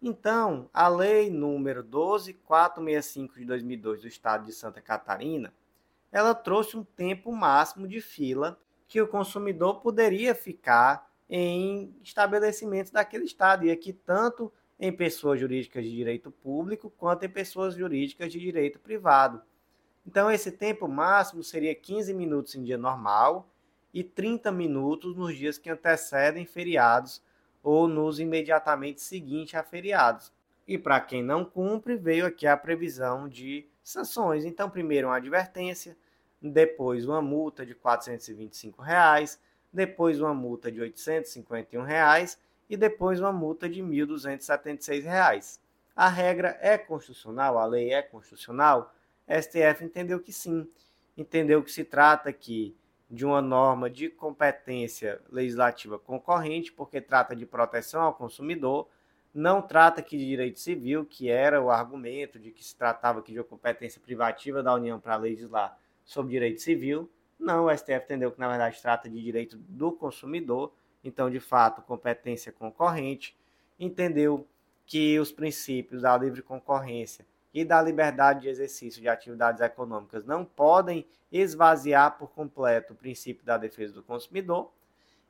Então, 0.02 0.68
a 0.74 0.88
lei 0.88 1.30
número 1.30 1.84
12465 1.84 3.38
de 3.38 3.46
2002 3.46 4.02
do 4.02 4.08
Estado 4.08 4.46
de 4.46 4.52
Santa 4.52 4.82
Catarina, 4.82 5.54
ela 6.12 6.34
trouxe 6.34 6.76
um 6.76 6.84
tempo 6.84 7.32
máximo 7.32 7.88
de 7.88 8.02
fila 8.02 8.60
que 8.88 9.00
o 9.00 9.08
consumidor 9.08 9.80
poderia 9.80 10.34
ficar 10.34 11.10
em 11.30 11.96
estabelecimentos 12.02 12.92
daquele 12.92 13.26
estado 13.26 13.64
e 13.66 13.72
aqui 13.72 13.94
tanto 13.94 14.52
em 14.80 14.92
pessoas 14.92 15.40
jurídicas 15.40 15.84
de 15.84 15.92
direito 15.92 16.32
público 16.32 16.90
quanto 16.98 17.24
em 17.24 17.30
pessoas 17.30 17.76
jurídicas 17.76 18.32
de 18.32 18.40
direito 18.40 18.80
privado. 18.80 19.42
Então, 20.06 20.32
esse 20.32 20.52
tempo 20.52 20.88
máximo 20.88 21.44
seria 21.44 21.76
15 21.76 22.12
minutos 22.14 22.56
em 22.56 22.64
dia 22.64 22.78
normal 22.78 23.48
e 23.94 24.04
30 24.04 24.52
minutos 24.52 25.16
nos 25.16 25.38
dias 25.38 25.60
que 25.60 25.70
antecedem 25.70 26.46
feriados 26.46 27.22
ou 27.64 27.88
nos 27.88 28.20
imediatamente 28.20 29.02
seguintes 29.02 29.56
a 29.56 29.64
feriados. 29.64 30.32
E 30.68 30.78
para 30.78 31.02
quem 31.02 31.24
não 31.24 31.44
cumpre, 31.44 31.96
veio 31.96 32.26
aqui 32.26 32.48
a 32.48 32.56
previsão 32.56 33.28
de 33.28 33.68
sanções. 33.84 34.46
Então, 34.46 34.70
primeiro 34.70 35.08
uma 35.08 35.18
advertência, 35.18 35.98
depois 36.42 37.06
uma 37.06 37.22
multa 37.22 37.66
de 37.66 37.76
425 37.76 38.82
reais, 38.82 39.40
depois 39.72 40.20
uma 40.20 40.34
multa 40.34 40.72
de 40.72 40.82
851 40.82 41.84
reais, 41.84 42.40
e 42.70 42.78
depois 42.78 43.20
uma 43.20 43.34
multa 43.34 43.68
de 43.68 43.82
1.276 43.84 45.04
reais. 45.04 45.60
A 45.96 46.08
regra 46.08 46.58
é 46.62 46.78
constitucional, 46.78 47.58
a 47.58 47.66
lei 47.66 47.94
é 47.94 48.02
constitucional? 48.02 48.94
STF 49.28 49.84
entendeu 49.84 50.20
que 50.20 50.32
sim, 50.32 50.68
entendeu 51.18 51.62
que 51.62 51.72
se 51.72 51.84
trata 51.84 52.30
aqui 52.30 52.76
de 53.12 53.26
uma 53.26 53.42
norma 53.42 53.90
de 53.90 54.10
competência 54.10 55.22
legislativa 55.30 56.00
concorrente, 56.00 56.72
porque 56.72 57.02
trata 57.02 57.36
de 57.36 57.46
proteção 57.46 58.02
ao 58.02 58.14
consumidor, 58.14 58.88
não 59.34 59.62
trata 59.62 60.00
aqui 60.00 60.18
de 60.18 60.26
direito 60.26 60.60
civil, 60.60 61.06
que 61.06 61.30
era 61.30 61.62
o 61.62 61.70
argumento 61.70 62.40
de 62.40 62.52
que 62.52 62.64
se 62.64 62.74
tratava 62.76 63.20
aqui 63.20 63.34
de 63.34 63.40
uma 63.40 63.44
competência 63.44 64.00
privativa 64.00 64.64
da 64.64 64.74
União 64.74 64.98
para 64.98 65.18
legislar 65.18 65.78
sobre 66.06 66.32
direito 66.32 66.62
civil. 66.62 67.12
Não, 67.38 67.66
o 67.66 67.78
STF 67.78 68.06
entendeu 68.06 68.32
que 68.32 68.40
na 68.40 68.48
verdade 68.48 68.82
trata 68.82 69.10
de 69.10 69.22
direito 69.22 69.58
do 69.58 69.92
consumidor, 69.92 70.74
então 71.04 71.30
de 71.30 71.40
fato 71.40 71.82
competência 71.82 72.52
concorrente. 72.52 73.36
Entendeu 73.78 74.48
que 74.86 75.20
os 75.20 75.32
princípios 75.32 76.04
da 76.04 76.18
livre 76.18 76.42
concorrência 76.42 77.26
e 77.54 77.66
da 77.66 77.82
liberdade 77.82 78.42
de 78.42 78.50
exercício 78.50 79.02
de 79.02 79.08
atividades 79.08 79.62
econômicas 79.62 80.26
não 80.26 80.46
podem 80.46 81.06
esvaziar 81.32 82.18
por 82.18 82.32
completo 82.32 82.94
o 82.94 82.96
princípio 82.96 83.46
da 83.46 83.58
defesa 83.58 83.94
do 83.94 84.04
consumidor. 84.04 84.72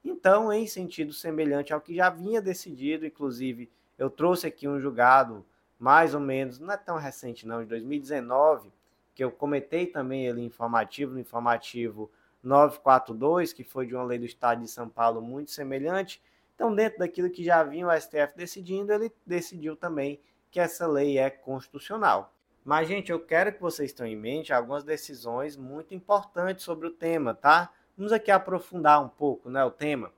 Então, 0.03 0.51
em 0.51 0.65
sentido 0.67 1.13
semelhante 1.13 1.73
ao 1.73 1.81
que 1.81 1.95
já 1.95 2.09
vinha 2.09 2.41
decidido, 2.41 3.05
inclusive 3.05 3.71
eu 3.97 4.09
trouxe 4.09 4.47
aqui 4.47 4.67
um 4.67 4.79
julgado 4.79 5.45
mais 5.77 6.13
ou 6.13 6.19
menos, 6.19 6.59
não 6.59 6.71
é 6.71 6.77
tão 6.77 6.97
recente 6.97 7.47
não, 7.47 7.61
de 7.61 7.69
2019, 7.69 8.71
que 9.13 9.23
eu 9.23 9.31
comentei 9.31 9.87
também 9.87 10.25
ele 10.25 10.41
informativo, 10.41 11.13
no 11.13 11.19
informativo 11.19 12.11
942, 12.43 13.53
que 13.53 13.63
foi 13.63 13.85
de 13.85 13.95
uma 13.95 14.03
lei 14.03 14.17
do 14.17 14.25
Estado 14.25 14.61
de 14.61 14.67
São 14.67 14.87
Paulo 14.87 15.21
muito 15.21 15.51
semelhante. 15.51 16.21
Então, 16.55 16.73
dentro 16.73 16.99
daquilo 16.99 17.29
que 17.29 17.43
já 17.43 17.63
vinha 17.63 17.87
o 17.87 17.99
STF 17.99 18.35
decidindo, 18.35 18.91
ele 18.91 19.11
decidiu 19.25 19.75
também 19.75 20.19
que 20.51 20.59
essa 20.59 20.85
lei 20.85 21.17
é 21.17 21.29
constitucional. 21.29 22.33
Mas, 22.63 22.87
gente, 22.87 23.11
eu 23.11 23.19
quero 23.19 23.53
que 23.53 23.61
vocês 23.61 23.91
tenham 23.93 24.11
em 24.11 24.15
mente 24.15 24.53
algumas 24.53 24.83
decisões 24.83 25.57
muito 25.57 25.95
importantes 25.95 26.63
sobre 26.63 26.87
o 26.87 26.91
tema, 26.91 27.33
tá? 27.33 27.71
Vamos 27.97 28.11
aqui 28.11 28.29
aprofundar 28.29 29.03
um 29.03 29.09
pouco 29.09 29.49
né, 29.49 29.63
o 29.63 29.71
tema. 29.71 30.11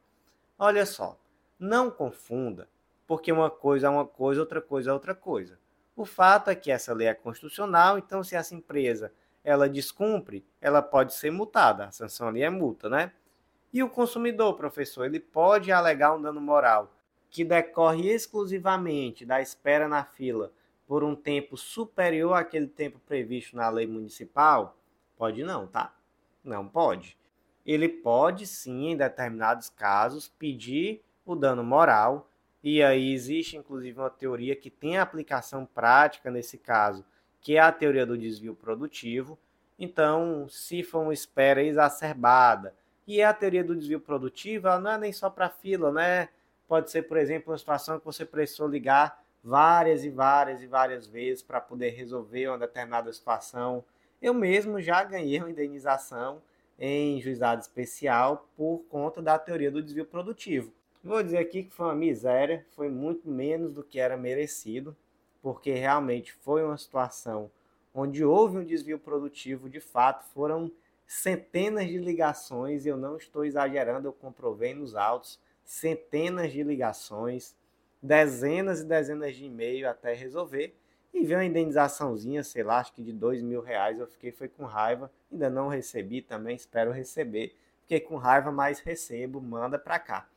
Olha 0.57 0.85
só, 0.85 1.17
não 1.57 1.89
confunda, 1.89 2.67
porque 3.07 3.31
uma 3.31 3.49
coisa 3.49 3.87
é 3.87 3.89
uma 3.89 4.05
coisa, 4.05 4.41
outra 4.41 4.61
coisa 4.61 4.89
é 4.89 4.93
outra 4.93 5.15
coisa. 5.15 5.57
O 5.95 6.05
fato 6.05 6.49
é 6.49 6.55
que 6.55 6.71
essa 6.71 6.93
lei 6.93 7.07
é 7.07 7.13
constitucional, 7.13 7.97
então 7.97 8.23
se 8.23 8.35
essa 8.35 8.55
empresa 8.55 9.13
ela 9.43 9.69
descumpre, 9.69 10.45
ela 10.59 10.81
pode 10.81 11.13
ser 11.13 11.31
multada. 11.31 11.85
A 11.85 11.91
sanção 11.91 12.27
ali 12.27 12.41
é 12.41 12.49
multa, 12.49 12.89
né? 12.89 13.11
E 13.71 13.81
o 13.83 13.89
consumidor, 13.89 14.55
professor, 14.55 15.05
ele 15.05 15.19
pode 15.19 15.71
alegar 15.71 16.13
um 16.13 16.21
dano 16.21 16.41
moral 16.41 16.91
que 17.33 17.43
decorre 17.43 18.11
exclusivamente 18.11 19.25
da 19.25 19.41
espera 19.41 19.87
na 19.87 20.03
fila 20.05 20.53
por 20.85 21.03
um 21.03 21.15
tempo 21.15 21.57
superior 21.57 22.33
àquele 22.33 22.67
tempo 22.67 22.99
previsto 22.99 23.55
na 23.55 23.67
lei 23.69 23.87
municipal? 23.87 24.77
Pode 25.17 25.43
não, 25.43 25.65
tá? 25.65 25.95
Não 26.43 26.67
pode. 26.67 27.17
Ele 27.65 27.89
pode 27.89 28.45
sim, 28.45 28.89
em 28.89 28.95
determinados 28.95 29.67
casos, 29.67 30.27
pedir 30.37 31.01
o 31.25 31.33
dano 31.35 31.63
moral, 31.63 32.29
e 32.63 32.83
aí 32.83 33.11
existe 33.11 33.57
inclusive 33.57 33.99
uma 33.99 34.11
teoria 34.11 34.55
que 34.55 34.69
tem 34.69 34.99
aplicação 34.99 35.65
prática 35.65 36.29
nesse 36.29 36.59
caso, 36.59 37.03
que 37.41 37.57
é 37.57 37.59
a 37.59 37.71
teoria 37.71 38.05
do 38.05 38.15
desvio 38.15 38.53
produtivo. 38.53 39.39
Então, 39.79 40.47
se 40.47 40.83
for 40.83 40.99
uma 40.99 41.13
espera 41.13 41.63
exacerbada, 41.63 42.75
e 43.07 43.23
a 43.23 43.33
teoria 43.33 43.63
do 43.63 43.75
desvio 43.75 43.99
produtivo, 43.99 44.67
ela 44.67 44.79
não 44.79 44.91
é 44.91 44.97
nem 44.99 45.11
só 45.11 45.31
para 45.31 45.49
fila, 45.49 45.91
né? 45.91 46.29
Pode 46.67 46.89
ser, 46.91 47.03
por 47.03 47.17
exemplo, 47.17 47.51
uma 47.51 47.57
situação 47.57 47.99
que 47.99 48.05
você 48.05 48.25
precisou 48.25 48.67
ligar 48.67 49.23
várias 49.43 50.03
e 50.03 50.09
várias 50.09 50.61
e 50.61 50.67
várias 50.67 51.05
vezes 51.05 51.43
para 51.43 51.59
poder 51.59 51.89
resolver 51.89 52.47
uma 52.47 52.57
determinada 52.57 53.11
situação. 53.11 53.83
Eu 54.21 54.33
mesmo 54.33 54.79
já 54.81 55.03
ganhei 55.03 55.39
uma 55.39 55.51
indenização 55.51 56.41
em 56.79 57.21
juizado 57.21 57.61
especial 57.61 58.47
por 58.55 58.83
conta 58.89 59.21
da 59.21 59.37
teoria 59.37 59.69
do 59.69 59.83
desvio 59.83 60.05
produtivo. 60.05 60.71
Vou 61.03 61.21
dizer 61.21 61.37
aqui 61.37 61.63
que 61.63 61.73
foi 61.73 61.87
uma 61.87 61.95
miséria, 61.95 62.65
foi 62.75 62.89
muito 62.89 63.29
menos 63.29 63.73
do 63.73 63.83
que 63.83 63.99
era 63.99 64.15
merecido, 64.15 64.95
porque 65.41 65.73
realmente 65.73 66.31
foi 66.31 66.63
uma 66.63 66.77
situação 66.77 67.51
onde 67.93 68.23
houve 68.23 68.57
um 68.57 68.63
desvio 68.63 68.97
produtivo, 68.97 69.69
de 69.69 69.79
fato, 69.79 70.25
foram 70.33 70.71
centenas 71.05 71.87
de 71.87 71.97
ligações, 71.97 72.85
eu 72.85 72.97
não 72.97 73.17
estou 73.17 73.45
exagerando, 73.45 74.07
eu 74.07 74.13
comprovei 74.13 74.73
nos 74.73 74.95
autos, 74.95 75.39
centenas 75.63 76.51
de 76.51 76.63
ligações, 76.63 77.55
dezenas 78.01 78.81
e 78.81 78.85
dezenas 78.85 79.35
de 79.35 79.45
e-mail 79.45 79.89
até 79.89 80.13
resolver. 80.13 80.75
E 81.13 81.23
veio 81.23 81.39
uma 81.39 81.45
indenizaçãozinha, 81.45 82.43
sei 82.43 82.63
lá, 82.63 82.79
acho 82.79 82.93
que 82.93 83.03
de 83.03 83.13
dois 83.13 83.41
mil 83.41 83.61
reais. 83.61 83.99
Eu 83.99 84.07
fiquei 84.07 84.31
foi 84.31 84.47
com 84.47 84.65
raiva. 84.65 85.11
Ainda 85.31 85.49
não 85.49 85.67
recebi 85.67 86.21
também, 86.21 86.55
espero 86.55 86.91
receber. 86.91 87.55
Fiquei 87.81 87.99
com 87.99 88.15
raiva, 88.15 88.51
mas 88.51 88.79
recebo, 88.79 89.39
manda 89.39 89.77
para 89.77 89.99
cá. 89.99 90.27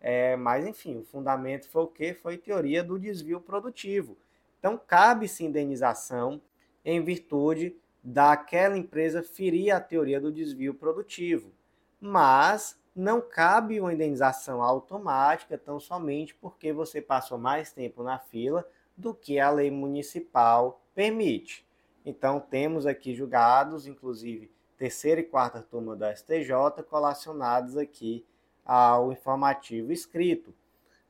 É, 0.00 0.36
mas 0.36 0.66
enfim, 0.66 0.98
o 0.98 1.02
fundamento 1.02 1.68
foi 1.68 1.82
o 1.82 1.88
que? 1.88 2.14
Foi 2.14 2.36
teoria 2.36 2.84
do 2.84 2.98
desvio 2.98 3.40
produtivo. 3.40 4.16
Então 4.58 4.78
cabe-se 4.78 5.44
indenização 5.44 6.40
em 6.84 7.02
virtude 7.02 7.76
daquela 8.02 8.76
empresa 8.76 9.22
ferir 9.22 9.74
a 9.74 9.80
teoria 9.80 10.20
do 10.20 10.32
desvio 10.32 10.74
produtivo. 10.74 11.52
Mas 12.00 12.78
não 12.98 13.20
cabe 13.20 13.80
uma 13.80 13.94
indenização 13.94 14.60
automática 14.60 15.56
tão 15.56 15.78
somente 15.78 16.34
porque 16.34 16.72
você 16.72 17.00
passou 17.00 17.38
mais 17.38 17.70
tempo 17.72 18.02
na 18.02 18.18
fila 18.18 18.68
do 18.96 19.14
que 19.14 19.38
a 19.38 19.48
lei 19.50 19.70
municipal 19.70 20.82
permite. 20.96 21.64
Então 22.04 22.40
temos 22.40 22.86
aqui 22.86 23.14
julgados, 23.14 23.86
inclusive 23.86 24.50
terceira 24.76 25.20
e 25.20 25.24
quarta 25.24 25.62
turma 25.62 25.94
da 25.94 26.14
STJ, 26.14 26.82
colacionados 26.90 27.76
aqui 27.76 28.26
ao 28.64 29.12
informativo 29.12 29.92
escrito. 29.92 30.52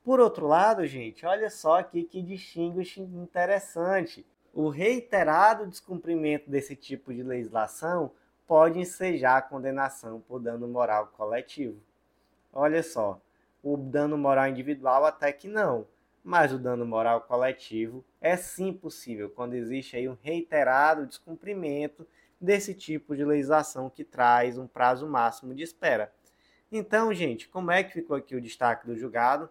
Por 0.03 0.19
outro 0.19 0.45
lado, 0.45 0.85
gente, 0.85 1.25
olha 1.25 1.49
só 1.49 1.79
aqui 1.79 2.03
que 2.03 2.21
distingue 2.21 2.83
interessante. 3.15 4.23
O 4.53 4.69
reiterado 4.69 5.65
descumprimento 5.65 6.51
desse 6.51 6.75
tipo 6.75 7.11
de 7.11 7.23
legislação 7.23 8.11
pode 8.49 8.79
ensejar 8.79 9.37
a 9.37 9.41
condenação 9.43 10.21
por 10.21 10.39
dano 10.39 10.67
moral 10.67 11.13
coletivo. 11.15 11.79
Olha 12.51 12.81
só, 12.81 13.21
o 13.61 13.77
dano 13.77 14.17
moral 14.17 14.47
individual 14.47 15.05
até 15.05 15.31
que 15.31 15.47
não, 15.47 15.85
mas 16.23 16.51
o 16.51 16.57
dano 16.57 16.83
moral 16.83 17.21
coletivo 17.21 18.03
é 18.19 18.35
sim 18.35 18.73
possível 18.73 19.29
quando 19.29 19.53
existe 19.53 19.95
aí 19.95 20.09
um 20.09 20.17
reiterado 20.19 21.05
descumprimento 21.05 22.07
desse 22.41 22.73
tipo 22.73 23.15
de 23.15 23.23
legislação 23.23 23.87
que 23.87 24.03
traz 24.03 24.57
um 24.57 24.65
prazo 24.65 25.07
máximo 25.07 25.53
de 25.53 25.61
espera. 25.61 26.11
Então, 26.71 27.13
gente, 27.13 27.47
como 27.47 27.69
é 27.69 27.83
que 27.83 27.93
ficou 27.93 28.15
aqui 28.15 28.35
o 28.35 28.41
destaque 28.41 28.87
do 28.87 28.97
julgado? 28.97 29.47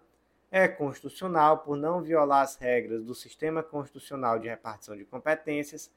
é 0.50 0.66
constitucional 0.66 1.58
por 1.58 1.76
não 1.76 2.02
violar 2.02 2.42
as 2.42 2.56
regras 2.56 3.04
do 3.04 3.14
sistema 3.14 3.62
constitucional 3.62 4.38
de 4.38 4.48
repartição 4.48 4.96
de 4.96 5.04
competências, 5.04 5.90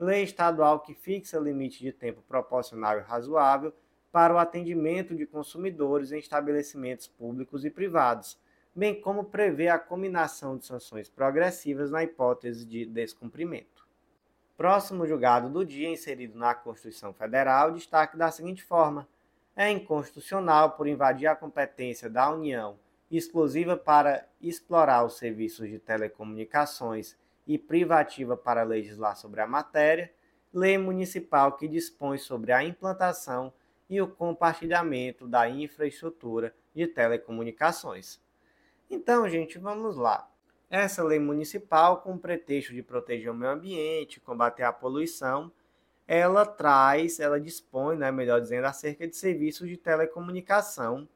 lei 0.00 0.22
estadual 0.22 0.80
que 0.80 0.94
fixa 0.94 1.38
limite 1.38 1.78
de 1.80 1.92
tempo 1.92 2.22
proporcional 2.22 2.96
e 2.96 3.02
razoável 3.02 3.72
para 4.10 4.34
o 4.34 4.38
atendimento 4.38 5.14
de 5.14 5.26
consumidores 5.26 6.10
em 6.10 6.18
estabelecimentos 6.18 7.06
públicos 7.06 7.66
e 7.66 7.70
privados, 7.70 8.38
bem 8.74 8.98
como 8.98 9.24
prevê 9.24 9.68
a 9.68 9.78
combinação 9.78 10.56
de 10.56 10.64
sanções 10.64 11.08
progressivas 11.08 11.90
na 11.90 12.02
hipótese 12.02 12.64
de 12.64 12.86
descumprimento. 12.86 13.86
Próximo 14.56 15.06
julgado 15.06 15.50
do 15.50 15.64
dia, 15.64 15.88
inserido 15.88 16.38
na 16.38 16.54
Constituição 16.54 17.12
Federal, 17.12 17.72
destaque 17.72 18.16
da 18.16 18.30
seguinte 18.30 18.62
forma: 18.62 19.06
é 19.54 19.70
inconstitucional 19.70 20.72
por 20.72 20.86
invadir 20.86 21.26
a 21.26 21.36
competência 21.36 22.08
da 22.08 22.30
União 22.30 22.78
exclusiva 23.10 23.76
para 23.76 24.26
explorar 24.40 25.04
os 25.04 25.18
serviços 25.18 25.68
de 25.68 25.78
telecomunicações 25.78 27.16
e 27.50 27.58
privativa 27.58 28.36
para 28.36 28.62
legislar 28.62 29.16
sobre 29.16 29.40
a 29.40 29.46
matéria, 29.46 30.14
lei 30.54 30.78
municipal 30.78 31.56
que 31.56 31.66
dispõe 31.66 32.16
sobre 32.16 32.52
a 32.52 32.62
implantação 32.62 33.52
e 33.88 34.00
o 34.00 34.06
compartilhamento 34.06 35.26
da 35.26 35.50
infraestrutura 35.50 36.54
de 36.72 36.86
telecomunicações. 36.86 38.20
Então, 38.88 39.28
gente, 39.28 39.58
vamos 39.58 39.96
lá. 39.96 40.30
Essa 40.70 41.02
lei 41.02 41.18
municipal, 41.18 42.02
com 42.02 42.12
o 42.12 42.18
pretexto 42.20 42.72
de 42.72 42.84
proteger 42.84 43.32
o 43.32 43.34
meio 43.34 43.50
ambiente, 43.50 44.20
combater 44.20 44.62
a 44.62 44.72
poluição, 44.72 45.50
ela 46.06 46.46
traz, 46.46 47.18
ela 47.18 47.40
dispõe, 47.40 47.96
né, 47.96 48.12
melhor 48.12 48.40
dizendo, 48.40 48.66
acerca 48.66 49.08
de 49.08 49.16
serviços 49.16 49.68
de 49.68 49.76
telecomunicação 49.76 51.08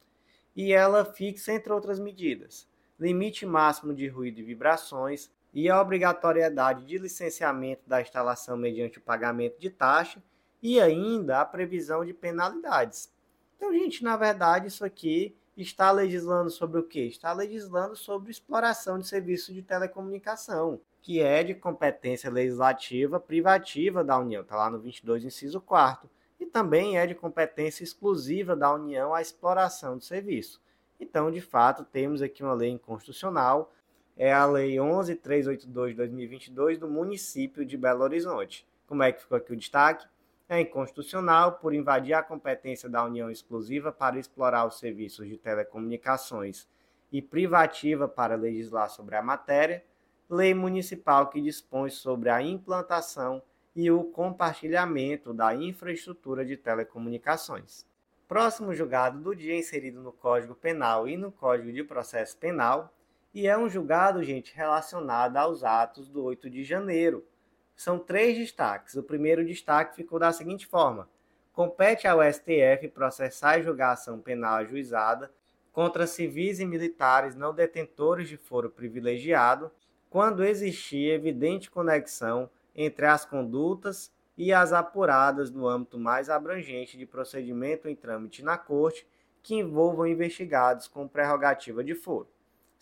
e 0.56 0.72
ela 0.72 1.04
fixa, 1.04 1.52
entre 1.52 1.72
outras 1.72 2.00
medidas, 2.00 2.68
limite 2.98 3.46
máximo 3.46 3.94
de 3.94 4.08
ruído 4.08 4.40
e 4.40 4.42
vibrações 4.42 5.30
e 5.54 5.70
a 5.70 5.80
obrigatoriedade 5.80 6.84
de 6.84 6.98
licenciamento 6.98 7.88
da 7.88 8.02
instalação 8.02 8.56
mediante 8.56 8.98
o 8.98 9.02
pagamento 9.02 9.58
de 9.58 9.70
taxa 9.70 10.22
e 10.60 10.80
ainda 10.80 11.40
a 11.40 11.44
previsão 11.44 12.04
de 12.04 12.12
penalidades. 12.12 13.12
Então, 13.56 13.72
gente, 13.72 14.02
na 14.02 14.16
verdade, 14.16 14.66
isso 14.66 14.84
aqui 14.84 15.36
está 15.56 15.92
legislando 15.92 16.50
sobre 16.50 16.80
o 16.80 16.82
quê? 16.82 17.02
Está 17.02 17.32
legislando 17.32 17.94
sobre 17.94 18.32
exploração 18.32 18.98
de 18.98 19.06
serviços 19.06 19.54
de 19.54 19.62
telecomunicação, 19.62 20.80
que 21.00 21.20
é 21.20 21.44
de 21.44 21.54
competência 21.54 22.30
legislativa 22.30 23.20
privativa 23.20 24.02
da 24.02 24.18
União, 24.18 24.42
está 24.42 24.56
lá 24.56 24.68
no 24.68 24.80
22, 24.80 25.24
inciso 25.24 25.60
4 25.60 26.10
e 26.40 26.46
também 26.46 26.98
é 26.98 27.06
de 27.06 27.14
competência 27.14 27.84
exclusiva 27.84 28.56
da 28.56 28.72
União 28.74 29.14
a 29.14 29.22
exploração 29.22 29.96
do 29.96 30.04
serviço. 30.04 30.60
Então, 30.98 31.30
de 31.30 31.40
fato, 31.40 31.84
temos 31.84 32.22
aqui 32.22 32.42
uma 32.42 32.54
lei 32.54 32.70
inconstitucional, 32.70 33.72
é 34.16 34.32
a 34.32 34.46
Lei 34.46 34.78
11382 34.78 35.90
de 35.90 35.96
2022 35.96 36.78
do 36.78 36.88
município 36.88 37.64
de 37.64 37.76
Belo 37.76 38.02
Horizonte. 38.02 38.66
Como 38.86 39.02
é 39.02 39.12
que 39.12 39.20
ficou 39.20 39.36
aqui 39.36 39.52
o 39.52 39.56
destaque? 39.56 40.06
É 40.48 40.60
inconstitucional 40.60 41.52
por 41.52 41.74
invadir 41.74 42.14
a 42.14 42.22
competência 42.22 42.88
da 42.88 43.04
União 43.04 43.30
exclusiva 43.30 43.90
para 43.90 44.18
explorar 44.18 44.66
os 44.66 44.78
serviços 44.78 45.26
de 45.26 45.36
telecomunicações 45.36 46.68
e 47.10 47.20
privativa 47.20 48.06
para 48.06 48.36
legislar 48.36 48.88
sobre 48.88 49.16
a 49.16 49.22
matéria, 49.22 49.84
lei 50.28 50.54
municipal 50.54 51.28
que 51.28 51.40
dispõe 51.40 51.90
sobre 51.90 52.28
a 52.28 52.42
implantação 52.42 53.42
e 53.74 53.90
o 53.90 54.04
compartilhamento 54.04 55.34
da 55.34 55.54
infraestrutura 55.54 56.44
de 56.44 56.56
telecomunicações. 56.56 57.84
Próximo 58.28 58.74
julgado 58.74 59.20
do 59.20 59.34
dia 59.34 59.56
inserido 59.56 60.00
no 60.00 60.12
Código 60.12 60.54
Penal 60.54 61.08
e 61.08 61.16
no 61.16 61.32
Código 61.32 61.72
de 61.72 61.82
Processo 61.82 62.36
Penal, 62.38 62.93
e 63.34 63.48
é 63.48 63.58
um 63.58 63.68
julgado, 63.68 64.22
gente, 64.22 64.54
relacionado 64.54 65.36
aos 65.36 65.64
atos 65.64 66.08
do 66.08 66.22
8 66.22 66.48
de 66.48 66.62
janeiro. 66.62 67.26
São 67.74 67.98
três 67.98 68.38
destaques. 68.38 68.94
O 68.94 69.02
primeiro 69.02 69.44
destaque 69.44 69.96
ficou 69.96 70.20
da 70.20 70.32
seguinte 70.32 70.66
forma: 70.66 71.08
compete 71.52 72.06
ao 72.06 72.22
STF 72.22 72.88
processar 72.94 73.58
e 73.58 73.64
julgar 73.64 73.94
ação 73.94 74.20
penal 74.20 74.58
ajuizada 74.58 75.32
contra 75.72 76.06
civis 76.06 76.60
e 76.60 76.64
militares 76.64 77.34
não 77.34 77.52
detentores 77.52 78.28
de 78.28 78.36
foro 78.36 78.70
privilegiado, 78.70 79.72
quando 80.08 80.44
existir 80.44 81.10
evidente 81.10 81.68
conexão 81.68 82.48
entre 82.76 83.06
as 83.06 83.24
condutas 83.24 84.14
e 84.38 84.52
as 84.52 84.72
apuradas 84.72 85.50
no 85.50 85.66
âmbito 85.66 85.98
mais 85.98 86.30
abrangente 86.30 86.96
de 86.96 87.04
procedimento 87.04 87.88
em 87.88 87.96
trâmite 87.96 88.44
na 88.44 88.56
Corte 88.56 89.04
que 89.42 89.56
envolvam 89.56 90.06
investigados 90.06 90.86
com 90.86 91.08
prerrogativa 91.08 91.82
de 91.82 91.96
foro. 91.96 92.28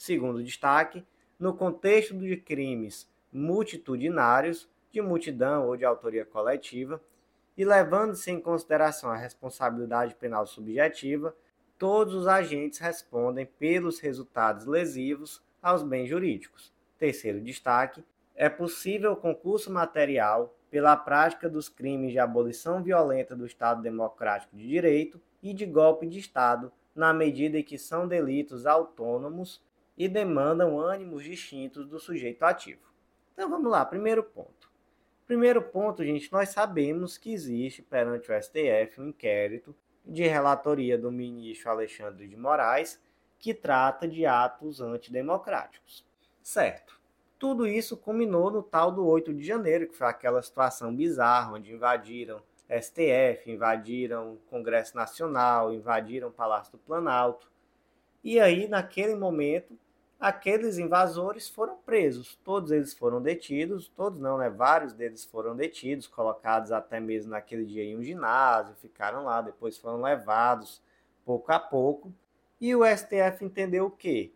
Segundo 0.03 0.43
destaque, 0.43 1.07
no 1.39 1.55
contexto 1.55 2.19
de 2.19 2.37
crimes 2.37 3.09
multitudinários, 3.33 4.69
de 4.91 5.01
multidão 5.01 5.69
ou 5.69 5.77
de 5.77 5.85
autoria 5.85 6.27
coletiva, 6.27 7.01
e 7.57 7.65
levando-se 7.65 8.29
em 8.29 8.41
consideração 8.41 9.11
a 9.11 9.17
responsabilidade 9.17 10.17
penal 10.17 10.45
subjetiva, 10.45 11.33
todos 11.79 12.17
os 12.17 12.27
agentes 12.27 12.81
respondem 12.81 13.47
pelos 13.47 14.01
resultados 14.01 14.67
lesivos 14.67 15.41
aos 15.63 15.85
bens 15.85 16.09
jurídicos. 16.09 16.75
Terceiro 16.99 17.41
destaque, 17.41 18.03
é 18.35 18.49
possível 18.49 19.15
concurso 19.15 19.73
material 19.73 20.53
pela 20.69 20.97
prática 20.97 21.49
dos 21.49 21.69
crimes 21.69 22.11
de 22.11 22.19
abolição 22.19 22.83
violenta 22.83 23.37
do 23.37 23.47
Estado 23.47 23.81
Democrático 23.81 24.57
de 24.57 24.67
Direito 24.67 25.21
e 25.41 25.55
de 25.55 25.65
golpe 25.65 26.09
de 26.09 26.19
Estado, 26.19 26.73
na 26.93 27.15
medida 27.15 27.57
em 27.57 27.63
que 27.63 27.79
são 27.79 28.09
delitos 28.09 28.67
autônomos 28.67 29.63
e 30.03 30.09
demandam 30.09 30.81
ânimos 30.81 31.23
distintos 31.23 31.87
do 31.87 32.01
sujeito 32.01 32.43
ativo. 32.43 32.93
Então 33.33 33.49
vamos 33.49 33.71
lá, 33.71 33.85
primeiro 33.85 34.25
ponto. 34.25 34.69
Primeiro 35.29 35.63
ponto, 35.63 36.05
gente, 36.05 36.31
nós 36.33 36.49
sabemos 36.49 37.17
que 37.17 37.33
existe 37.33 37.83
perante 37.83 38.33
o 38.33 38.43
STF 38.43 39.01
um 39.01 39.09
inquérito 39.11 39.73
de 40.05 40.25
relatoria 40.27 40.99
do 40.99 41.13
ministro 41.13 41.71
Alexandre 41.71 42.27
de 42.27 42.37
Moraes 42.37 43.01
que 43.39 43.55
trata 43.55 44.09
de 44.09 44.27
atos 44.27 44.81
antidemocráticos. 44.81 46.05
Certo. 46.43 47.01
Tudo 47.39 47.65
isso 47.65 47.97
culminou 47.97 48.51
no 48.51 48.63
tal 48.63 48.91
do 48.91 49.07
8 49.07 49.33
de 49.33 49.45
janeiro, 49.45 49.87
que 49.87 49.97
foi 49.97 50.09
aquela 50.09 50.43
situação 50.43 50.93
bizarra 50.93 51.53
onde 51.53 51.73
invadiram 51.73 52.43
STF, 52.69 53.49
invadiram 53.49 54.33
o 54.33 54.37
Congresso 54.51 54.97
Nacional, 54.97 55.73
invadiram 55.73 56.29
o 56.29 56.33
Palácio 56.33 56.73
do 56.73 56.79
Planalto. 56.79 57.53
E 58.25 58.41
aí, 58.41 58.67
naquele 58.67 59.15
momento, 59.15 59.79
aqueles 60.23 60.79
invasores 60.79 61.49
foram 61.49 61.77
presos. 61.79 62.39
Todos 62.45 62.71
eles 62.71 62.95
foram 62.95 63.21
detidos, 63.21 63.89
todos 63.89 64.21
não, 64.21 64.39
né? 64.39 64.49
Vários 64.49 64.93
deles 64.93 65.25
foram 65.25 65.57
detidos, 65.57 66.07
colocados 66.07 66.71
até 66.71 67.01
mesmo 67.01 67.33
naquele 67.33 67.65
dia 67.65 67.83
em 67.83 67.97
um 67.97 68.03
ginásio, 68.03 68.77
ficaram 68.77 69.25
lá, 69.25 69.43
depois 69.43 69.77
foram 69.77 70.01
levados 70.01 70.81
pouco 71.25 71.51
a 71.51 71.59
pouco. 71.59 72.15
E 72.61 72.75
o 72.77 72.85
STF 72.87 73.45
entendeu 73.45 73.87
o 73.87 73.91
quê? 73.91 74.33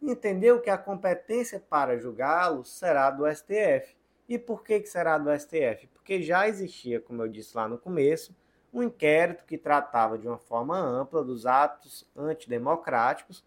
entendeu 0.00 0.60
que 0.60 0.70
a 0.70 0.78
competência 0.78 1.58
para 1.58 1.98
julgá-los 1.98 2.70
será 2.70 3.10
do 3.10 3.26
STF. 3.26 3.96
E 4.28 4.38
por 4.38 4.62
que, 4.62 4.80
que 4.80 4.88
será 4.88 5.18
do 5.18 5.30
STF? 5.36 5.88
Porque 5.88 6.22
já 6.22 6.48
existia, 6.48 7.00
como 7.00 7.22
eu 7.22 7.28
disse 7.28 7.56
lá 7.56 7.66
no 7.66 7.78
começo, 7.78 8.34
um 8.72 8.82
inquérito 8.82 9.44
que 9.44 9.56
tratava 9.56 10.18
de 10.18 10.28
uma 10.28 10.38
forma 10.38 10.78
ampla 10.78 11.24
dos 11.24 11.46
atos 11.46 12.06
antidemocráticos 12.16 13.44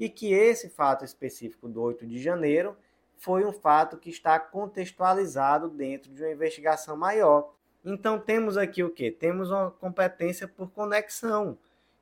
e 0.00 0.08
que 0.08 0.32
esse 0.32 0.70
fato 0.70 1.04
específico 1.04 1.68
do 1.68 1.82
8 1.82 2.06
de 2.06 2.18
janeiro 2.18 2.74
foi 3.18 3.44
um 3.44 3.52
fato 3.52 3.98
que 3.98 4.08
está 4.08 4.40
contextualizado 4.40 5.68
dentro 5.68 6.10
de 6.10 6.22
uma 6.22 6.32
investigação 6.32 6.96
maior. 6.96 7.52
Então 7.84 8.18
temos 8.18 8.56
aqui 8.56 8.82
o 8.82 8.88
que? 8.88 9.10
Temos 9.10 9.50
uma 9.50 9.70
competência 9.70 10.48
por 10.48 10.70
conexão. 10.70 11.58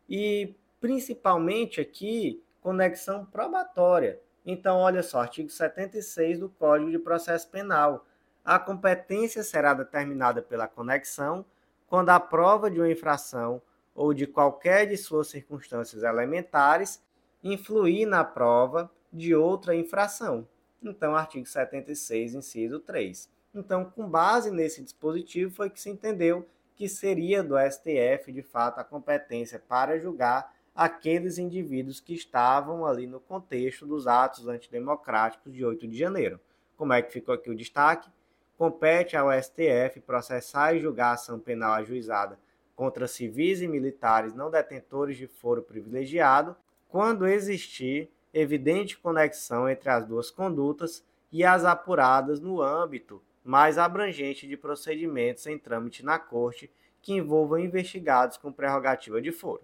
E 0.09 0.55
principalmente 0.81 1.81
aqui 1.81 2.41
conexão 2.61 3.27
probatória. 3.27 4.21
Então, 4.47 4.79
olha 4.79 5.03
só, 5.03 5.21
artigo 5.21 5.51
76 5.51 6.39
do 6.39 6.49
Código 6.49 6.93
de 6.93 6.99
Processo 7.01 7.51
Penal. 7.51 8.07
A 8.45 8.61
competência 8.61 9.43
será 9.43 9.75
determinada 9.75 10.41
pela 10.41 10.69
conexão 10.69 11.45
quando 11.89 12.11
a 12.11 12.21
prova 12.21 12.71
de 12.71 12.79
uma 12.79 12.91
infração 12.91 13.61
ou 13.93 14.15
de 14.15 14.27
qualquer 14.27 14.87
de 14.87 14.97
suas 14.97 15.29
circunstâncias 15.29 16.05
elementares 16.05 17.03
influir 17.43 18.07
na 18.07 18.25
prova 18.25 18.91
de 19.13 19.35
outra 19.35 19.75
infração. 19.75 20.47
Então, 20.83 21.17
artigo 21.17 21.47
76, 21.47 22.35
inciso 22.35 22.81
3. 22.81 23.31
Então, 23.55 23.85
com 23.85 24.09
base 24.09 24.51
nesse 24.51 24.83
dispositivo, 24.83 25.55
foi 25.55 25.71
que 25.71 25.81
se 25.81 25.91
entendeu 25.91 26.47
que 26.77 26.89
seria 26.89 27.43
do 27.43 27.57
STF, 27.59 28.33
de 28.33 28.43
fato, 28.43 28.79
a 28.79 28.85
competência 28.85 29.59
para 29.59 29.99
julgar 29.99 30.55
aqueles 30.75 31.39
indivíduos 31.39 31.99
que 31.99 32.15
estavam 32.15 32.87
ali 32.87 33.05
no 33.05 33.19
contexto 33.19 33.85
dos 33.85 34.07
atos 34.07 34.47
antidemocráticos 34.47 35.53
de 35.53 35.65
8 35.65 35.89
de 35.89 35.99
janeiro. 35.99 36.39
Como 36.77 36.93
é 36.93 37.03
que 37.03 37.13
ficou 37.13 37.35
aqui 37.35 37.51
o 37.51 37.57
destaque? 37.57 38.09
Compete 38.57 39.17
ao 39.17 39.29
STF 39.33 40.01
processar 40.07 40.75
e 40.75 40.81
julgar 40.81 41.09
a 41.09 41.13
ação 41.15 41.41
penal 41.41 41.73
ajuizada 41.73 42.39
contra 42.77 43.09
civis 43.09 43.61
e 43.61 43.67
militares 43.67 44.35
não 44.35 44.49
detentores 44.49 45.17
de 45.17 45.27
foro 45.27 45.63
privilegiado 45.63 46.55
quando 46.89 47.27
existir 47.27 48.11
evidente 48.33 48.99
conexão 48.99 49.69
entre 49.69 49.91
as 49.91 50.07
duas 50.07 50.31
condutas 50.31 51.05
e 51.31 51.45
as 51.45 51.65
apuradas 51.65 52.41
no 52.41 52.63
âmbito 52.63 53.23
mais 53.45 53.79
abrangente 53.79 54.47
de 54.47 54.57
procedimentos 54.57 55.47
em 55.47 55.59
trâmite 55.59 56.05
na 56.05 56.19
Corte 56.19 56.71
que 57.01 57.15
envolvam 57.15 57.59
investigados 57.59 58.37
com 58.37 58.53
prerrogativa 58.53 59.23
de 59.23 59.33
foro. 59.33 59.63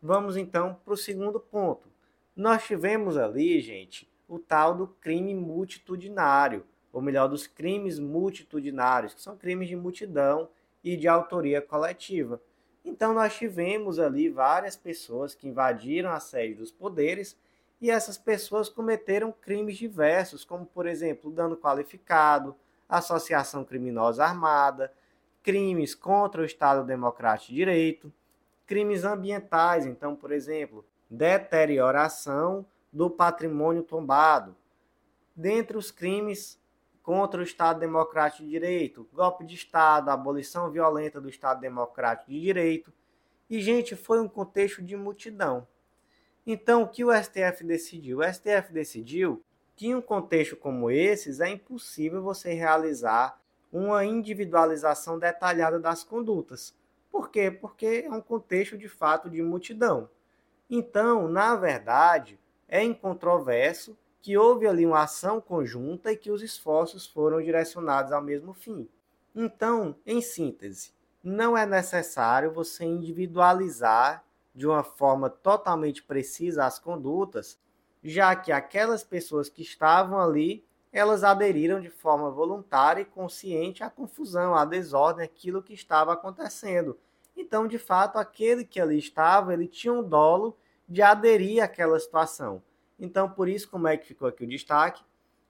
Vamos 0.00 0.36
então 0.36 0.78
para 0.84 0.94
o 0.94 0.96
segundo 0.96 1.40
ponto. 1.40 1.88
Nós 2.36 2.64
tivemos 2.64 3.16
ali, 3.16 3.60
gente, 3.60 4.08
o 4.28 4.38
tal 4.38 4.74
do 4.74 4.86
crime 4.86 5.34
multitudinário, 5.34 6.64
ou 6.92 7.00
melhor, 7.00 7.28
dos 7.28 7.46
crimes 7.46 7.98
multitudinários, 7.98 9.14
que 9.14 9.22
são 9.22 9.36
crimes 9.36 9.68
de 9.68 9.76
multidão 9.76 10.48
e 10.84 10.96
de 10.96 11.08
autoria 11.08 11.60
coletiva. 11.60 12.40
Então 12.84 13.12
nós 13.12 13.36
tivemos 13.36 13.98
ali 13.98 14.28
várias 14.28 14.76
pessoas 14.76 15.34
que 15.34 15.48
invadiram 15.48 16.10
a 16.10 16.20
sede 16.20 16.54
dos 16.54 16.70
poderes 16.70 17.36
e 17.80 17.90
essas 17.90 18.18
pessoas 18.18 18.68
cometeram 18.68 19.32
crimes 19.32 19.76
diversos, 19.76 20.44
como 20.44 20.66
por 20.66 20.86
exemplo, 20.86 21.30
dano 21.30 21.56
qualificado, 21.56 22.56
associação 22.88 23.64
criminosa 23.64 24.24
armada, 24.24 24.92
crimes 25.42 25.94
contra 25.94 26.42
o 26.42 26.44
Estado 26.44 26.84
Democrático 26.84 27.50
de 27.50 27.56
Direito, 27.56 28.12
crimes 28.66 29.04
ambientais, 29.04 29.86
então, 29.86 30.14
por 30.14 30.32
exemplo, 30.32 30.84
deterioração 31.08 32.66
do 32.92 33.08
patrimônio 33.08 33.82
tombado. 33.82 34.56
Dentre 35.34 35.76
os 35.76 35.90
crimes 35.90 36.60
contra 37.08 37.40
o 37.40 37.42
Estado 37.42 37.80
Democrático 37.80 38.42
de 38.44 38.50
Direito, 38.50 39.08
golpe 39.14 39.42
de 39.42 39.54
Estado, 39.54 40.10
abolição 40.10 40.70
violenta 40.70 41.18
do 41.18 41.30
Estado 41.30 41.58
Democrático 41.58 42.30
de 42.30 42.38
Direito. 42.38 42.92
E, 43.48 43.62
gente, 43.62 43.96
foi 43.96 44.20
um 44.20 44.28
contexto 44.28 44.82
de 44.82 44.94
multidão. 44.94 45.66
Então, 46.46 46.82
o 46.82 46.88
que 46.88 47.02
o 47.02 47.10
STF 47.10 47.64
decidiu? 47.64 48.18
O 48.18 48.22
STF 48.22 48.70
decidiu 48.74 49.42
que, 49.74 49.86
em 49.86 49.94
um 49.94 50.02
contexto 50.02 50.54
como 50.54 50.90
esses, 50.90 51.40
é 51.40 51.48
impossível 51.48 52.22
você 52.22 52.52
realizar 52.52 53.40
uma 53.72 54.04
individualização 54.04 55.18
detalhada 55.18 55.80
das 55.80 56.04
condutas. 56.04 56.76
Por 57.10 57.30
quê? 57.30 57.50
Porque 57.50 58.04
é 58.04 58.10
um 58.10 58.20
contexto 58.20 58.76
de 58.76 58.86
fato 58.86 59.30
de 59.30 59.40
multidão. 59.40 60.10
Então, 60.68 61.26
na 61.26 61.56
verdade, 61.56 62.38
é 62.68 62.84
incontroverso 62.84 63.96
que 64.20 64.36
houve 64.36 64.66
ali 64.66 64.84
uma 64.84 65.02
ação 65.02 65.40
conjunta 65.40 66.12
e 66.12 66.16
que 66.16 66.30
os 66.30 66.42
esforços 66.42 67.06
foram 67.06 67.40
direcionados 67.42 68.12
ao 68.12 68.22
mesmo 68.22 68.52
fim. 68.52 68.88
Então, 69.34 69.96
em 70.04 70.20
síntese, 70.20 70.92
não 71.22 71.56
é 71.56 71.64
necessário 71.66 72.52
você 72.52 72.84
individualizar 72.84 74.24
de 74.54 74.66
uma 74.66 74.82
forma 74.82 75.30
totalmente 75.30 76.02
precisa 76.02 76.64
as 76.64 76.78
condutas, 76.78 77.58
já 78.02 78.34
que 78.34 78.50
aquelas 78.50 79.04
pessoas 79.04 79.48
que 79.48 79.62
estavam 79.62 80.18
ali, 80.18 80.64
elas 80.92 81.22
aderiram 81.22 81.80
de 81.80 81.90
forma 81.90 82.30
voluntária 82.30 83.02
e 83.02 83.04
consciente 83.04 83.84
à 83.84 83.90
confusão, 83.90 84.54
à 84.54 84.64
desordem, 84.64 85.24
aquilo 85.24 85.62
que 85.62 85.74
estava 85.74 86.12
acontecendo. 86.12 86.98
Então, 87.36 87.68
de 87.68 87.78
fato, 87.78 88.18
aquele 88.18 88.64
que 88.64 88.80
ali 88.80 88.98
estava, 88.98 89.52
ele 89.52 89.68
tinha 89.68 89.92
um 89.92 90.02
dolo 90.02 90.56
de 90.88 91.02
aderir 91.02 91.62
àquela 91.62 92.00
situação. 92.00 92.62
Então, 92.98 93.30
por 93.30 93.48
isso, 93.48 93.68
como 93.70 93.86
é 93.86 93.96
que 93.96 94.06
ficou 94.06 94.26
aqui 94.28 94.44
o 94.44 94.48
destaque? 94.48 95.02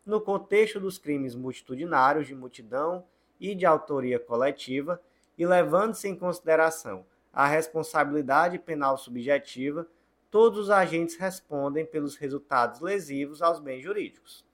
No 0.04 0.20
contexto 0.20 0.78
dos 0.78 0.98
crimes 0.98 1.34
multitudinários 1.34 2.26
de 2.26 2.34
multidão 2.34 3.04
e 3.40 3.54
de 3.54 3.64
autoria 3.64 4.18
coletiva, 4.18 5.00
e 5.36 5.46
levando-se 5.46 6.08
em 6.08 6.16
consideração 6.16 7.06
a 7.32 7.46
responsabilidade 7.46 8.58
penal 8.58 8.98
subjetiva, 8.98 9.86
todos 10.30 10.58
os 10.58 10.70
agentes 10.70 11.16
respondem 11.16 11.86
pelos 11.86 12.16
resultados 12.16 12.80
lesivos 12.80 13.40
aos 13.40 13.60
bens 13.60 13.82
jurídicos. 13.82 14.44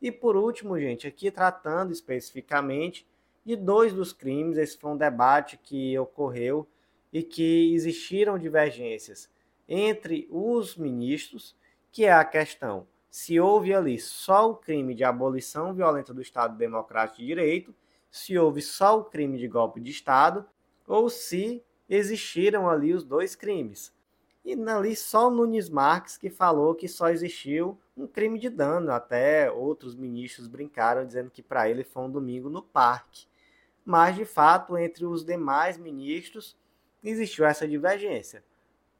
E 0.00 0.10
por 0.10 0.36
último, 0.36 0.78
gente, 0.78 1.06
aqui 1.06 1.30
tratando 1.30 1.92
especificamente 1.92 3.06
de 3.44 3.56
dois 3.56 3.92
dos 3.92 4.12
crimes, 4.12 4.56
esse 4.56 4.78
foi 4.78 4.92
um 4.92 4.96
debate 4.96 5.58
que 5.58 5.98
ocorreu 5.98 6.66
e 7.12 7.22
que 7.22 7.74
existiram 7.74 8.38
divergências 8.38 9.28
entre 9.68 10.26
os 10.30 10.76
ministros 10.76 11.56
que 11.90 12.04
é 12.04 12.12
a 12.12 12.24
questão 12.24 12.86
se 13.10 13.40
houve 13.40 13.74
ali 13.74 13.98
só 13.98 14.50
o 14.50 14.56
crime 14.56 14.94
de 14.94 15.02
abolição 15.02 15.74
violenta 15.74 16.14
do 16.14 16.22
Estado 16.22 16.56
Democrático 16.56 17.18
de 17.18 17.26
Direito, 17.26 17.74
se 18.08 18.38
houve 18.38 18.62
só 18.62 19.00
o 19.00 19.04
crime 19.04 19.36
de 19.36 19.48
golpe 19.48 19.80
de 19.80 19.90
Estado, 19.90 20.46
ou 20.86 21.10
se 21.10 21.62
existiram 21.88 22.70
ali 22.70 22.94
os 22.94 23.04
dois 23.04 23.34
crimes. 23.34 23.92
E 24.44 24.54
ali 24.68 24.96
só 24.96 25.28
Nunes 25.28 25.68
Marques 25.68 26.16
que 26.16 26.30
falou 26.30 26.74
que 26.74 26.88
só 26.88 27.10
existiu 27.10 27.78
um 27.96 28.06
crime 28.06 28.38
de 28.38 28.48
dano. 28.48 28.90
Até 28.90 29.50
outros 29.50 29.94
ministros 29.94 30.46
brincaram 30.46 31.04
dizendo 31.04 31.30
que 31.30 31.42
para 31.42 31.68
ele 31.68 31.84
foi 31.84 32.04
um 32.04 32.10
domingo 32.10 32.48
no 32.48 32.62
parque. 32.62 33.26
Mas, 33.84 34.16
de 34.16 34.24
fato, 34.24 34.78
entre 34.78 35.04
os 35.04 35.24
demais 35.24 35.76
ministros 35.76 36.56
existiu 37.02 37.44
essa 37.44 37.68
divergência. 37.68 38.42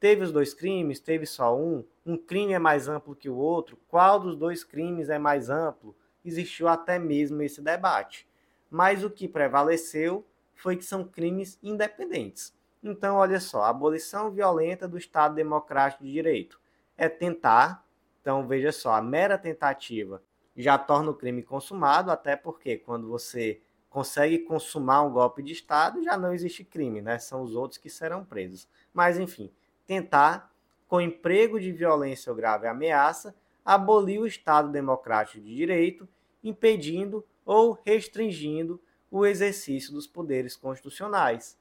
Teve 0.01 0.23
os 0.23 0.31
dois 0.31 0.51
crimes? 0.51 0.99
Teve 0.99 1.27
só 1.27 1.55
um? 1.55 1.85
Um 2.03 2.17
crime 2.17 2.53
é 2.53 2.59
mais 2.59 2.87
amplo 2.87 3.15
que 3.15 3.29
o 3.29 3.35
outro? 3.35 3.77
Qual 3.87 4.19
dos 4.19 4.35
dois 4.35 4.63
crimes 4.63 5.09
é 5.09 5.19
mais 5.19 5.47
amplo? 5.47 5.95
Existiu 6.25 6.67
até 6.67 6.97
mesmo 6.97 7.39
esse 7.43 7.61
debate. 7.61 8.27
Mas 8.67 9.03
o 9.03 9.11
que 9.11 9.27
prevaleceu 9.27 10.25
foi 10.55 10.75
que 10.75 10.83
são 10.83 11.03
crimes 11.03 11.59
independentes. 11.61 12.51
Então, 12.83 13.17
olha 13.17 13.39
só, 13.39 13.61
a 13.61 13.69
abolição 13.69 14.31
violenta 14.31 14.87
do 14.87 14.97
Estado 14.97 15.35
Democrático 15.35 16.03
de 16.03 16.11
Direito 16.11 16.59
é 16.97 17.07
tentar, 17.07 17.85
então 18.21 18.47
veja 18.47 18.71
só, 18.71 18.95
a 18.95 19.03
mera 19.03 19.37
tentativa 19.37 20.23
já 20.57 20.79
torna 20.79 21.11
o 21.11 21.15
crime 21.15 21.43
consumado, 21.43 22.09
até 22.09 22.35
porque 22.35 22.75
quando 22.75 23.07
você 23.07 23.61
consegue 23.87 24.39
consumar 24.39 25.03
um 25.03 25.11
golpe 25.11 25.43
de 25.43 25.53
Estado, 25.53 26.03
já 26.03 26.17
não 26.17 26.33
existe 26.33 26.63
crime, 26.63 27.03
né? 27.03 27.19
São 27.19 27.43
os 27.43 27.53
outros 27.53 27.77
que 27.77 27.89
serão 27.89 28.25
presos. 28.25 28.67
Mas, 28.91 29.19
enfim, 29.19 29.51
tentar, 29.85 30.51
com 30.87 31.01
emprego 31.01 31.59
de 31.59 31.71
violência 31.71 32.29
ou 32.29 32.35
grave 32.35 32.67
ameaça, 32.67 33.35
abolir 33.63 34.19
o 34.19 34.27
Estado 34.27 34.69
democrático 34.69 35.39
de 35.39 35.55
direito, 35.55 36.07
impedindo 36.43 37.25
ou 37.45 37.79
restringindo 37.85 38.81
o 39.09 39.25
exercício 39.25 39.93
dos 39.93 40.07
poderes 40.07 40.55
constitucionais. 40.55 41.57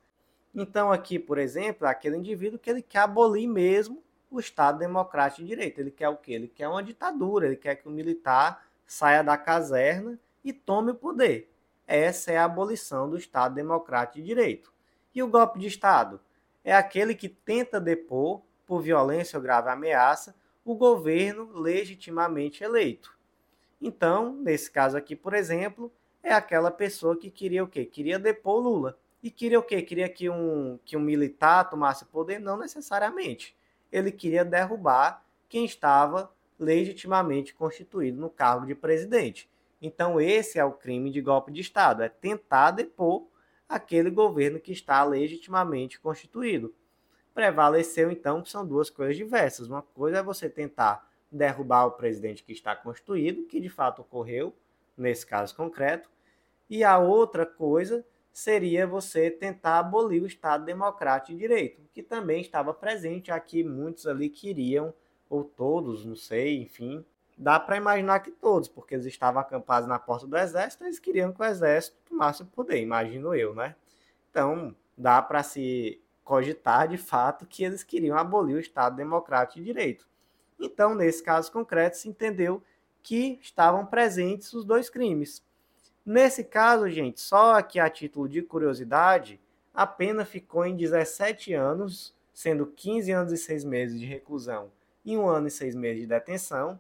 Então, 0.55 0.91
aqui, 0.91 1.19
por 1.19 1.39
exemplo, 1.39 1.87
é 1.87 1.91
aquele 1.91 2.17
indivíduo 2.17 2.59
que 2.59 2.71
ele 2.71 2.83
quer 2.83 3.01
abolir 3.01 3.49
mesmo 3.49 4.03
o 4.31 4.39
Estado 4.39 4.79
democrático 4.79 5.43
de 5.43 5.49
direito. 5.49 5.81
Ele 5.81 5.91
quer 5.91 6.09
o 6.09 6.17
quê? 6.17 6.33
Ele 6.33 6.49
quer 6.49 6.69
uma 6.69 6.83
ditadura, 6.83 7.47
ele 7.47 7.57
quer 7.57 7.77
que 7.77 7.89
o 7.89 7.91
militar 7.91 8.65
saia 8.87 9.23
da 9.23 9.37
caserna 9.37 10.19
e 10.45 10.53
tome 10.53 10.93
o 10.93 10.95
poder. 10.95 11.51
Essa 11.87 12.33
é 12.33 12.39
a 12.39 12.45
abolição 12.45 13.11
do 13.11 13.17
Estado 13.17 13.55
democrático 13.55 14.19
de 14.19 14.25
direito. 14.25 14.73
E 15.15 15.23
o 15.23 15.29
golpe 15.29 15.59
de 15.59 15.67
Estado? 15.67 16.21
É 16.65 16.75
aquele 16.75 17.15
que 17.15 17.29
tenta 17.29 17.81
depor, 17.81 18.43
por 18.67 18.81
violência 18.81 19.37
ou 19.37 19.43
grave 19.43 19.69
ameaça, 19.69 20.35
o 20.65 20.75
governo 20.75 21.51
legitimamente 21.53 22.63
eleito. 22.63 23.19
Então, 23.81 24.35
nesse 24.35 24.71
caso 24.71 24.97
aqui, 24.97 25.17
por 25.17 25.35
exemplo, 25.35 25.93
é 26.23 26.33
aquela 26.33 26.71
pessoa 26.71 27.17
que 27.17 27.31
queria 27.31 27.65
o 27.65 27.69
quê? 27.69 27.85
Queria 27.85 28.19
depor 28.19 28.61
Lula. 28.61 28.99
E 29.23 29.31
queria 29.31 29.59
o 29.59 29.63
quê? 29.63 29.83
Queria 29.83 30.09
que 30.09 30.29
um, 30.29 30.79
que 30.85 30.97
um 30.97 31.01
militar 31.01 31.69
tomasse 31.69 32.05
poder? 32.05 32.39
Não 32.39 32.57
necessariamente. 32.57 33.57
Ele 33.91 34.13
queria 34.13 34.45
derrubar 34.45 35.25
quem 35.49 35.65
estava 35.65 36.33
legitimamente 36.59 37.55
constituído 37.55 38.21
no 38.21 38.31
cargo 38.31 38.67
de 38.67 38.75
presidente. 38.75 39.51
Então, 39.81 40.21
esse 40.21 40.59
é 40.59 40.65
o 40.65 40.73
crime 40.73 41.11
de 41.11 41.21
golpe 41.21 41.51
de 41.51 41.61
Estado: 41.61 42.03
é 42.03 42.09
tentar 42.09 42.71
depor 42.71 43.27
aquele 43.71 44.11
governo 44.11 44.59
que 44.59 44.73
está 44.73 45.05
legitimamente 45.05 46.01
constituído. 46.01 46.75
Prevaleceu, 47.33 48.11
então, 48.11 48.43
que 48.43 48.51
são 48.51 48.67
duas 48.67 48.91
coisas 48.91 49.17
diversas. 49.17 49.69
Uma 49.69 49.81
coisa 49.81 50.19
é 50.19 50.23
você 50.23 50.51
tentar 50.51 51.09
derrubar 51.31 51.87
o 51.87 51.93
presidente 51.93 52.43
que 52.43 52.53
está 52.53 52.75
constituído, 52.75 53.45
que 53.45 53.61
de 53.61 53.69
fato 53.69 54.03
ocorreu 54.03 54.53
nesse 54.97 55.25
caso 55.25 55.55
concreto, 55.55 56.11
e 56.69 56.83
a 56.83 56.99
outra 56.99 57.47
coisa 57.47 58.05
seria 58.33 58.87
você 58.87 59.31
tentar 59.31 59.79
abolir 59.79 60.21
o 60.21 60.27
Estado 60.27 60.65
Democrático 60.65 61.33
de 61.33 61.39
Direito, 61.39 61.83
que 61.95 62.03
também 62.03 62.41
estava 62.41 62.75
presente 62.75 63.31
aqui, 63.31 63.63
muitos 63.63 64.07
ali 64.07 64.29
queriam, 64.29 64.93
ou 65.29 65.45
todos, 65.45 66.05
não 66.05 66.17
sei, 66.17 66.61
enfim, 66.61 67.05
dá 67.41 67.59
para 67.59 67.79
imaginar 67.79 68.21
que 68.21 68.31
todos, 68.31 68.69
porque 68.69 68.95
eles 68.95 69.07
estavam 69.07 69.41
acampados 69.41 69.89
na 69.89 69.99
porta 69.99 70.27
do 70.27 70.37
exército, 70.37 70.85
eles 70.85 70.99
queriam 70.99 71.33
que 71.33 71.41
o 71.41 71.45
exército 71.45 71.97
tomasse 72.07 72.43
o 72.43 72.47
poder, 72.47 72.83
imagino 72.83 73.35
eu, 73.35 73.55
né? 73.55 73.75
Então, 74.31 74.77
dá 74.97 75.23
para 75.23 75.43
se 75.43 75.99
cogitar 76.23 76.87
de 76.87 76.99
fato 76.99 77.47
que 77.47 77.65
eles 77.65 77.83
queriam 77.83 78.19
abolir 78.19 78.57
o 78.57 78.61
Estado 78.61 78.95
Democrático 78.95 79.59
de 79.59 79.65
Direito. 79.65 80.07
Então, 80.61 80.95
nesse 80.95 81.23
caso 81.23 81.51
concreto, 81.51 81.97
se 81.97 82.11
entendeu 82.11 82.63
que 83.03 83.39
estavam 83.41 83.87
presentes 83.87 84.53
os 84.53 84.63
dois 84.63 84.91
crimes. 84.91 85.43
Nesse 86.05 86.45
caso, 86.45 86.91
gente, 86.91 87.23
só 87.23 87.55
aqui 87.55 87.81
a 87.81 87.89
título 87.89 88.29
de 88.29 88.43
curiosidade, 88.43 89.41
a 89.73 89.87
pena 89.87 90.27
ficou 90.27 90.67
em 90.67 90.77
17 90.77 91.55
anos, 91.55 92.15
sendo 92.35 92.67
15 92.67 93.11
anos 93.11 93.33
e 93.33 93.39
6 93.39 93.65
meses 93.65 93.99
de 93.99 94.05
reclusão 94.05 94.71
e 95.05 95.17
um 95.17 95.27
ano 95.27 95.49
e 95.49 95.51
seis 95.51 95.75
meses 95.75 96.03
de 96.03 96.07
detenção, 96.07 96.79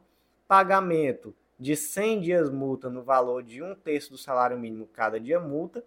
pagamento 0.50 1.32
de 1.56 1.76
100 1.76 2.22
dias 2.22 2.50
multa 2.50 2.90
no 2.90 3.04
valor 3.04 3.40
de 3.40 3.62
um 3.62 3.72
terço 3.72 4.10
do 4.10 4.18
salário 4.18 4.58
mínimo 4.58 4.84
cada 4.92 5.20
dia 5.20 5.38
multa, 5.38 5.84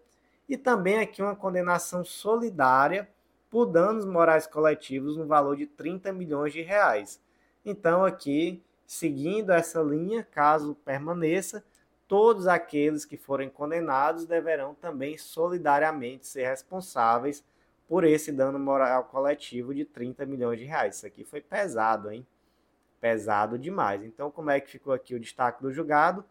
e 0.47 0.55
também 0.55 0.99
aqui 0.99 1.21
uma 1.21 1.35
condenação 1.35 2.05
solidária 2.05 3.09
por 3.49 3.65
danos 3.65 4.05
morais 4.05 4.47
coletivos 4.47 5.17
no 5.17 5.27
valor 5.27 5.57
de 5.57 5.67
30 5.67 6.13
milhões 6.13 6.53
de 6.53 6.61
reais. 6.61 7.19
Então 7.65 8.05
aqui, 8.05 8.63
seguindo 8.87 9.51
essa 9.51 9.81
linha, 9.81 10.23
caso 10.23 10.75
permaneça, 10.75 11.61
todos 12.07 12.47
aqueles 12.47 13.03
que 13.03 13.17
forem 13.17 13.49
condenados 13.49 14.25
deverão 14.25 14.73
também 14.73 15.17
solidariamente 15.17 16.25
ser 16.25 16.47
responsáveis 16.47 17.43
por 17.85 18.05
esse 18.05 18.31
dano 18.31 18.57
moral 18.57 19.03
coletivo 19.03 19.75
de 19.75 19.83
30 19.83 20.25
milhões 20.25 20.57
de 20.57 20.63
reais. 20.63 20.95
Isso 20.95 21.05
aqui 21.05 21.25
foi 21.25 21.41
pesado, 21.41 22.09
hein? 22.09 22.25
Pesado 23.03 23.59
demais. 23.59 24.01
Então, 24.01 24.31
como 24.31 24.49
é 24.49 24.61
que 24.61 24.71
ficou 24.71 24.93
aqui 24.93 25.13
o 25.13 25.19
destaque 25.19 25.61
do 25.61 25.73
julgado? 25.73 26.23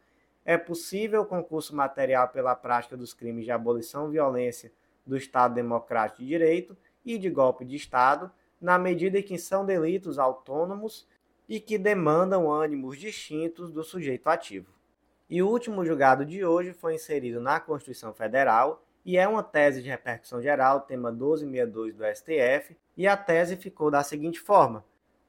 É 0.43 0.57
possível 0.57 1.23
concurso 1.23 1.77
material 1.77 2.29
pela 2.29 2.55
prática 2.55 2.97
dos 2.97 3.13
crimes 3.13 3.45
de 3.45 3.51
abolição 3.51 4.09
violência 4.09 4.73
do 5.07 5.15
Estado 5.15 5.53
Democrático 5.53 6.23
de 6.23 6.29
Direito 6.29 6.75
e 7.05 7.19
de 7.19 7.29
golpe 7.29 7.67
de 7.67 7.77
Estado, 7.77 8.33
na 8.59 8.79
medida 8.79 9.19
em 9.19 9.23
que 9.23 9.37
são 9.37 9.67
delitos 9.67 10.19
autônomos 10.19 11.07
e 11.47 11.61
que 11.61 11.77
demandam 11.77 12.51
ânimos 12.51 12.99
distintos 12.99 13.71
do 13.71 13.85
sujeito 13.85 14.31
ativo. 14.31 14.73
E 15.29 15.43
o 15.43 15.51
último 15.51 15.85
julgado 15.85 16.25
de 16.25 16.43
hoje 16.43 16.73
foi 16.73 16.95
inserido 16.95 17.39
na 17.39 17.61
Constituição 17.61 18.15
Federal 18.15 18.83
e 19.05 19.19
é 19.19 19.29
uma 19.29 19.43
tese 19.43 19.83
de 19.83 19.91
repercussão 19.91 20.41
geral, 20.41 20.81
tema 20.81 21.13
1262 21.13 21.95
do 21.95 22.05
STF, 22.17 22.75
e 22.97 23.07
a 23.07 23.15
tese 23.15 23.59
ficou 23.59 23.91
da 23.91 24.03
seguinte 24.03 24.41
forma: 24.41 24.83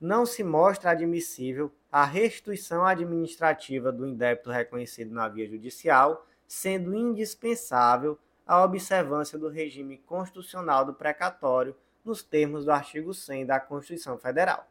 não 0.03 0.25
se 0.25 0.43
mostra 0.43 0.91
admissível 0.91 1.71
a 1.89 2.03
restituição 2.03 2.85
administrativa 2.85 3.89
do 3.89 4.05
indébito 4.05 4.51
reconhecido 4.51 5.13
na 5.13 5.29
via 5.29 5.47
judicial, 5.47 6.27
sendo 6.45 6.93
indispensável 6.93 8.19
a 8.45 8.61
observância 8.65 9.39
do 9.39 9.47
regime 9.47 9.97
constitucional 9.99 10.83
do 10.83 10.93
precatório 10.93 11.73
nos 12.03 12.21
termos 12.21 12.65
do 12.65 12.71
artigo 12.71 13.13
100 13.13 13.45
da 13.45 13.61
Constituição 13.61 14.17
Federal. 14.17 14.67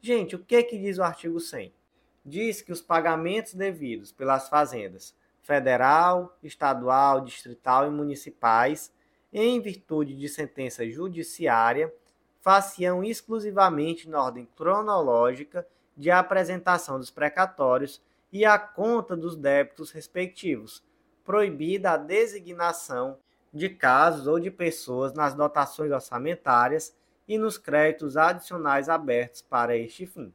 Gente, 0.00 0.34
o 0.34 0.38
que, 0.38 0.62
que 0.62 0.78
diz 0.78 0.96
o 0.96 1.02
artigo 1.02 1.38
100? 1.38 1.74
Diz 2.24 2.62
que 2.62 2.72
os 2.72 2.80
pagamentos 2.80 3.52
devidos 3.52 4.10
pelas 4.10 4.48
fazendas 4.48 5.14
federal, 5.42 6.34
estadual, 6.42 7.20
distrital 7.20 7.86
e 7.86 7.90
municipais, 7.90 8.90
em 9.30 9.60
virtude 9.60 10.16
de 10.16 10.30
sentença 10.30 10.88
judiciária, 10.88 11.92
faciam 12.46 13.02
exclusivamente 13.02 14.08
na 14.08 14.22
ordem 14.22 14.48
cronológica 14.54 15.66
de 15.96 16.12
apresentação 16.12 16.96
dos 16.96 17.10
precatórios 17.10 18.00
e 18.32 18.44
a 18.44 18.56
conta 18.56 19.16
dos 19.16 19.34
débitos 19.34 19.90
respectivos, 19.90 20.80
proibida 21.24 21.90
a 21.90 21.96
designação 21.96 23.18
de 23.52 23.68
casos 23.68 24.28
ou 24.28 24.38
de 24.38 24.48
pessoas 24.48 25.12
nas 25.12 25.34
dotações 25.34 25.90
orçamentárias 25.90 26.96
e 27.26 27.36
nos 27.36 27.58
créditos 27.58 28.16
adicionais 28.16 28.88
abertos 28.88 29.42
para 29.42 29.76
este 29.76 30.06
fim. 30.06 30.32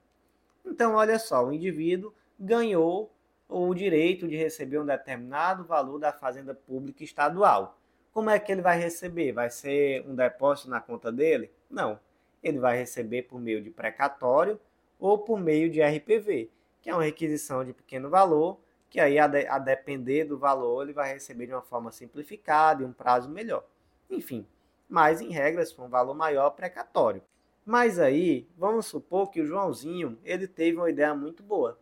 Então, 0.65 0.95
olha 0.95 1.17
só, 1.17 1.45
o 1.45 1.53
indivíduo 1.53 2.13
ganhou 2.37 3.09
o 3.47 3.73
direito 3.73 4.27
de 4.27 4.35
receber 4.35 4.79
um 4.79 4.85
determinado 4.85 5.63
valor 5.63 5.97
da 5.97 6.11
fazenda 6.11 6.53
pública 6.53 7.05
estadual. 7.05 7.79
Como 8.11 8.29
é 8.29 8.37
que 8.37 8.51
ele 8.51 8.61
vai 8.61 8.77
receber? 8.77 9.31
Vai 9.31 9.49
ser 9.49 10.05
um 10.05 10.13
depósito 10.13 10.69
na 10.69 10.81
conta 10.81 11.09
dele? 11.09 11.49
Não. 11.71 11.99
Ele 12.43 12.59
vai 12.59 12.77
receber 12.77 13.23
por 13.23 13.39
meio 13.39 13.61
de 13.61 13.69
precatório 13.69 14.59
ou 14.99 15.17
por 15.17 15.39
meio 15.39 15.69
de 15.69 15.81
RPV, 15.81 16.49
que 16.81 16.89
é 16.89 16.93
uma 16.93 17.03
requisição 17.03 17.63
de 17.63 17.73
pequeno 17.73 18.09
valor, 18.09 18.59
que 18.89 18.99
aí, 18.99 19.17
a, 19.17 19.27
de, 19.27 19.47
a 19.47 19.57
depender 19.57 20.25
do 20.25 20.37
valor, 20.37 20.83
ele 20.83 20.93
vai 20.93 21.13
receber 21.13 21.47
de 21.47 21.53
uma 21.53 21.61
forma 21.61 21.91
simplificada 21.91 22.83
e 22.83 22.85
um 22.85 22.91
prazo 22.91 23.29
melhor. 23.29 23.65
Enfim, 24.09 24.45
mas 24.89 25.21
em 25.21 25.31
regra, 25.31 25.65
se 25.65 25.73
for 25.73 25.83
um 25.85 25.89
valor 25.89 26.13
maior, 26.13 26.49
precatório. 26.51 27.23
Mas 27.65 27.99
aí, 27.99 28.47
vamos 28.57 28.87
supor 28.87 29.31
que 29.31 29.39
o 29.39 29.45
Joãozinho 29.45 30.19
ele 30.25 30.47
teve 30.47 30.77
uma 30.77 30.89
ideia 30.89 31.15
muito 31.15 31.41
boa 31.41 31.79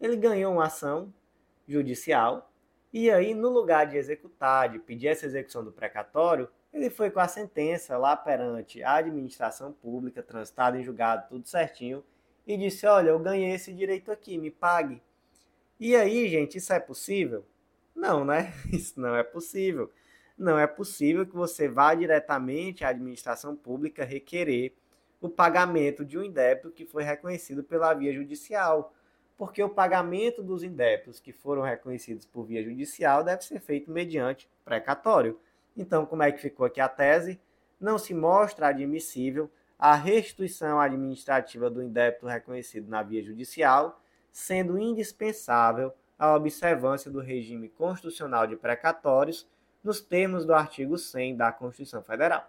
ele 0.00 0.16
ganhou 0.16 0.52
uma 0.52 0.66
ação 0.66 1.12
judicial 1.66 2.50
e 2.92 3.10
aí, 3.10 3.34
no 3.34 3.48
lugar 3.48 3.86
de 3.86 3.96
executar, 3.96 4.68
de 4.68 4.78
pedir 4.78 5.08
essa 5.08 5.26
execução 5.26 5.64
do 5.64 5.72
precatório, 5.72 6.48
ele 6.74 6.90
foi 6.90 7.10
com 7.10 7.20
a 7.20 7.28
sentença 7.28 7.96
lá 7.96 8.16
perante 8.16 8.82
a 8.82 8.96
administração 8.96 9.72
pública, 9.72 10.22
transitada 10.22 10.78
em 10.78 10.82
julgado, 10.82 11.28
tudo 11.28 11.46
certinho, 11.46 12.04
e 12.46 12.56
disse: 12.56 12.86
Olha, 12.86 13.10
eu 13.10 13.18
ganhei 13.18 13.52
esse 13.52 13.72
direito 13.72 14.10
aqui, 14.10 14.36
me 14.36 14.50
pague. 14.50 15.00
E 15.78 15.96
aí, 15.96 16.28
gente, 16.28 16.58
isso 16.58 16.72
é 16.72 16.80
possível? 16.80 17.44
Não, 17.94 18.24
né? 18.24 18.52
Isso 18.72 19.00
não 19.00 19.14
é 19.14 19.22
possível. 19.22 19.90
Não 20.36 20.58
é 20.58 20.66
possível 20.66 21.24
que 21.24 21.34
você 21.34 21.68
vá 21.68 21.94
diretamente 21.94 22.84
à 22.84 22.88
administração 22.88 23.54
pública 23.54 24.04
requerer 24.04 24.74
o 25.20 25.28
pagamento 25.28 26.04
de 26.04 26.18
um 26.18 26.24
indébito 26.24 26.72
que 26.72 26.84
foi 26.84 27.04
reconhecido 27.04 27.62
pela 27.62 27.94
via 27.94 28.12
judicial 28.12 28.92
porque 29.36 29.62
o 29.62 29.68
pagamento 29.68 30.42
dos 30.42 30.62
indébitos 30.62 31.20
que 31.20 31.32
foram 31.32 31.62
reconhecidos 31.62 32.24
por 32.24 32.44
via 32.44 32.62
judicial 32.62 33.24
deve 33.24 33.42
ser 33.44 33.60
feito 33.60 33.90
mediante 33.90 34.48
precatório. 34.64 35.38
Então, 35.76 36.06
como 36.06 36.22
é 36.22 36.30
que 36.30 36.40
ficou 36.40 36.66
aqui 36.66 36.80
a 36.80 36.88
tese? 36.88 37.40
Não 37.80 37.98
se 37.98 38.14
mostra 38.14 38.68
admissível 38.68 39.50
a 39.78 39.94
restituição 39.94 40.80
administrativa 40.80 41.68
do 41.68 41.82
indébito 41.82 42.26
reconhecido 42.26 42.88
na 42.88 43.02
via 43.02 43.22
judicial, 43.22 44.00
sendo 44.32 44.78
indispensável 44.78 45.92
a 46.18 46.34
observância 46.34 47.10
do 47.10 47.20
regime 47.20 47.68
constitucional 47.68 48.46
de 48.46 48.56
precatórios 48.56 49.46
nos 49.82 50.00
termos 50.00 50.46
do 50.46 50.54
artigo 50.54 50.96
100 50.96 51.36
da 51.36 51.52
Constituição 51.52 52.02
Federal. 52.02 52.48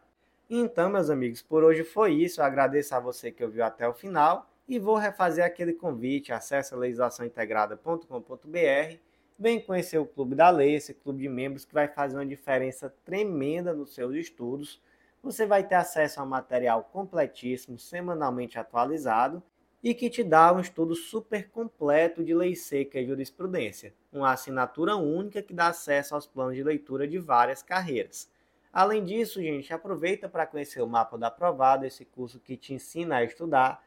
Então, 0.49 0.89
meus 0.89 1.09
amigos, 1.09 1.41
por 1.41 1.63
hoje 1.63 1.83
foi 1.83 2.13
isso. 2.13 2.39
Eu 2.39 2.45
agradeço 2.45 2.95
a 2.95 2.99
você 2.99 3.31
que 3.31 3.43
ouviu 3.43 3.65
até 3.65 3.87
o 3.87 3.93
final 3.93 4.47
e 4.67 4.79
vou 4.79 4.95
refazer 4.95 5.43
aquele 5.43 5.73
convite, 5.73 6.31
acesse 6.31 6.75
legislaçãointegrada.com.br, 6.75 8.99
vem 9.37 9.59
conhecer 9.59 9.97
o 9.97 10.05
Clube 10.05 10.35
da 10.35 10.49
Lei, 10.49 10.75
esse 10.75 10.93
clube 10.93 11.21
de 11.21 11.29
membros 11.29 11.65
que 11.65 11.73
vai 11.73 11.87
fazer 11.87 12.15
uma 12.15 12.25
diferença 12.25 12.93
tremenda 13.03 13.73
nos 13.73 13.93
seus 13.93 14.15
estudos. 14.15 14.81
Você 15.21 15.45
vai 15.45 15.63
ter 15.63 15.75
acesso 15.75 16.21
a 16.21 16.25
material 16.25 16.83
completíssimo, 16.91 17.77
semanalmente 17.79 18.57
atualizado, 18.57 19.41
e 19.83 19.93
que 19.93 20.09
te 20.09 20.23
dá 20.23 20.51
um 20.51 20.59
estudo 20.59 20.95
super 20.95 21.47
completo 21.49 22.23
de 22.23 22.33
lei 22.33 22.55
seca 22.55 22.99
e 22.99 23.05
jurisprudência, 23.05 23.93
uma 24.11 24.31
assinatura 24.31 24.95
única 24.95 25.43
que 25.43 25.53
dá 25.53 25.67
acesso 25.67 26.15
aos 26.15 26.25
planos 26.25 26.55
de 26.55 26.63
leitura 26.63 27.07
de 27.07 27.19
várias 27.19 27.61
carreiras. 27.61 28.27
Além 28.73 29.05
disso, 29.05 29.39
gente, 29.41 29.71
aproveita 29.71 30.27
para 30.27 30.47
conhecer 30.47 30.81
o 30.81 30.87
Mapa 30.87 31.19
da 31.19 31.27
Aprovado, 31.27 31.85
esse 31.85 32.03
curso 32.03 32.39
que 32.39 32.57
te 32.57 32.73
ensina 32.73 33.17
a 33.17 33.23
estudar, 33.23 33.84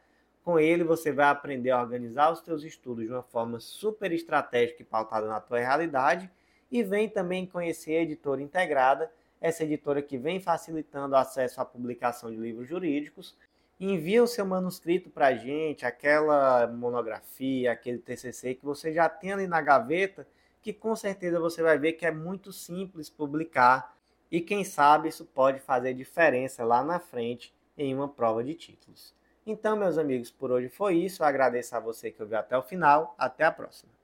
com 0.49 0.59
ele, 0.59 0.83
você 0.83 1.11
vai 1.11 1.27
aprender 1.27 1.69
a 1.69 1.79
organizar 1.79 2.31
os 2.31 2.39
seus 2.39 2.63
estudos 2.63 3.05
de 3.05 3.11
uma 3.11 3.21
forma 3.21 3.59
super 3.59 4.11
estratégica 4.11 4.81
e 4.81 4.85
pautada 4.85 5.27
na 5.27 5.39
tua 5.39 5.59
realidade. 5.59 6.27
E 6.71 6.81
vem 6.81 7.07
também 7.07 7.45
conhecer 7.45 7.97
a 7.97 8.01
editora 8.01 8.41
integrada, 8.41 9.11
essa 9.39 9.63
editora 9.63 10.01
que 10.01 10.17
vem 10.17 10.39
facilitando 10.39 11.13
o 11.13 11.17
acesso 11.19 11.61
à 11.61 11.65
publicação 11.65 12.31
de 12.31 12.37
livros 12.37 12.67
jurídicos. 12.67 13.37
Envia 13.79 14.23
o 14.23 14.27
seu 14.27 14.43
manuscrito 14.43 15.11
para 15.11 15.27
a 15.27 15.35
gente, 15.35 15.85
aquela 15.85 16.65
monografia, 16.65 17.71
aquele 17.71 17.99
TCC 17.99 18.55
que 18.55 18.65
você 18.65 18.91
já 18.91 19.07
tem 19.07 19.33
ali 19.33 19.45
na 19.45 19.61
gaveta, 19.61 20.25
que 20.63 20.73
com 20.73 20.95
certeza 20.95 21.39
você 21.39 21.61
vai 21.61 21.77
ver 21.77 21.93
que 21.93 22.07
é 22.07 22.11
muito 22.11 22.51
simples 22.51 23.07
publicar 23.07 23.95
e 24.31 24.41
quem 24.41 24.63
sabe 24.63 25.09
isso 25.09 25.25
pode 25.25 25.59
fazer 25.59 25.93
diferença 25.93 26.65
lá 26.65 26.83
na 26.83 26.99
frente 26.99 27.53
em 27.77 27.93
uma 27.93 28.09
prova 28.09 28.43
de 28.43 28.55
títulos. 28.55 29.13
Então, 29.45 29.75
meus 29.75 29.97
amigos, 29.97 30.31
por 30.31 30.51
hoje 30.51 30.69
foi 30.69 30.95
isso. 30.97 31.21
Eu 31.23 31.27
agradeço 31.27 31.75
a 31.75 31.79
você 31.79 32.11
que 32.11 32.21
ouviu 32.21 32.37
até 32.37 32.57
o 32.57 32.63
final. 32.63 33.15
Até 33.17 33.43
a 33.43 33.51
próxima. 33.51 33.98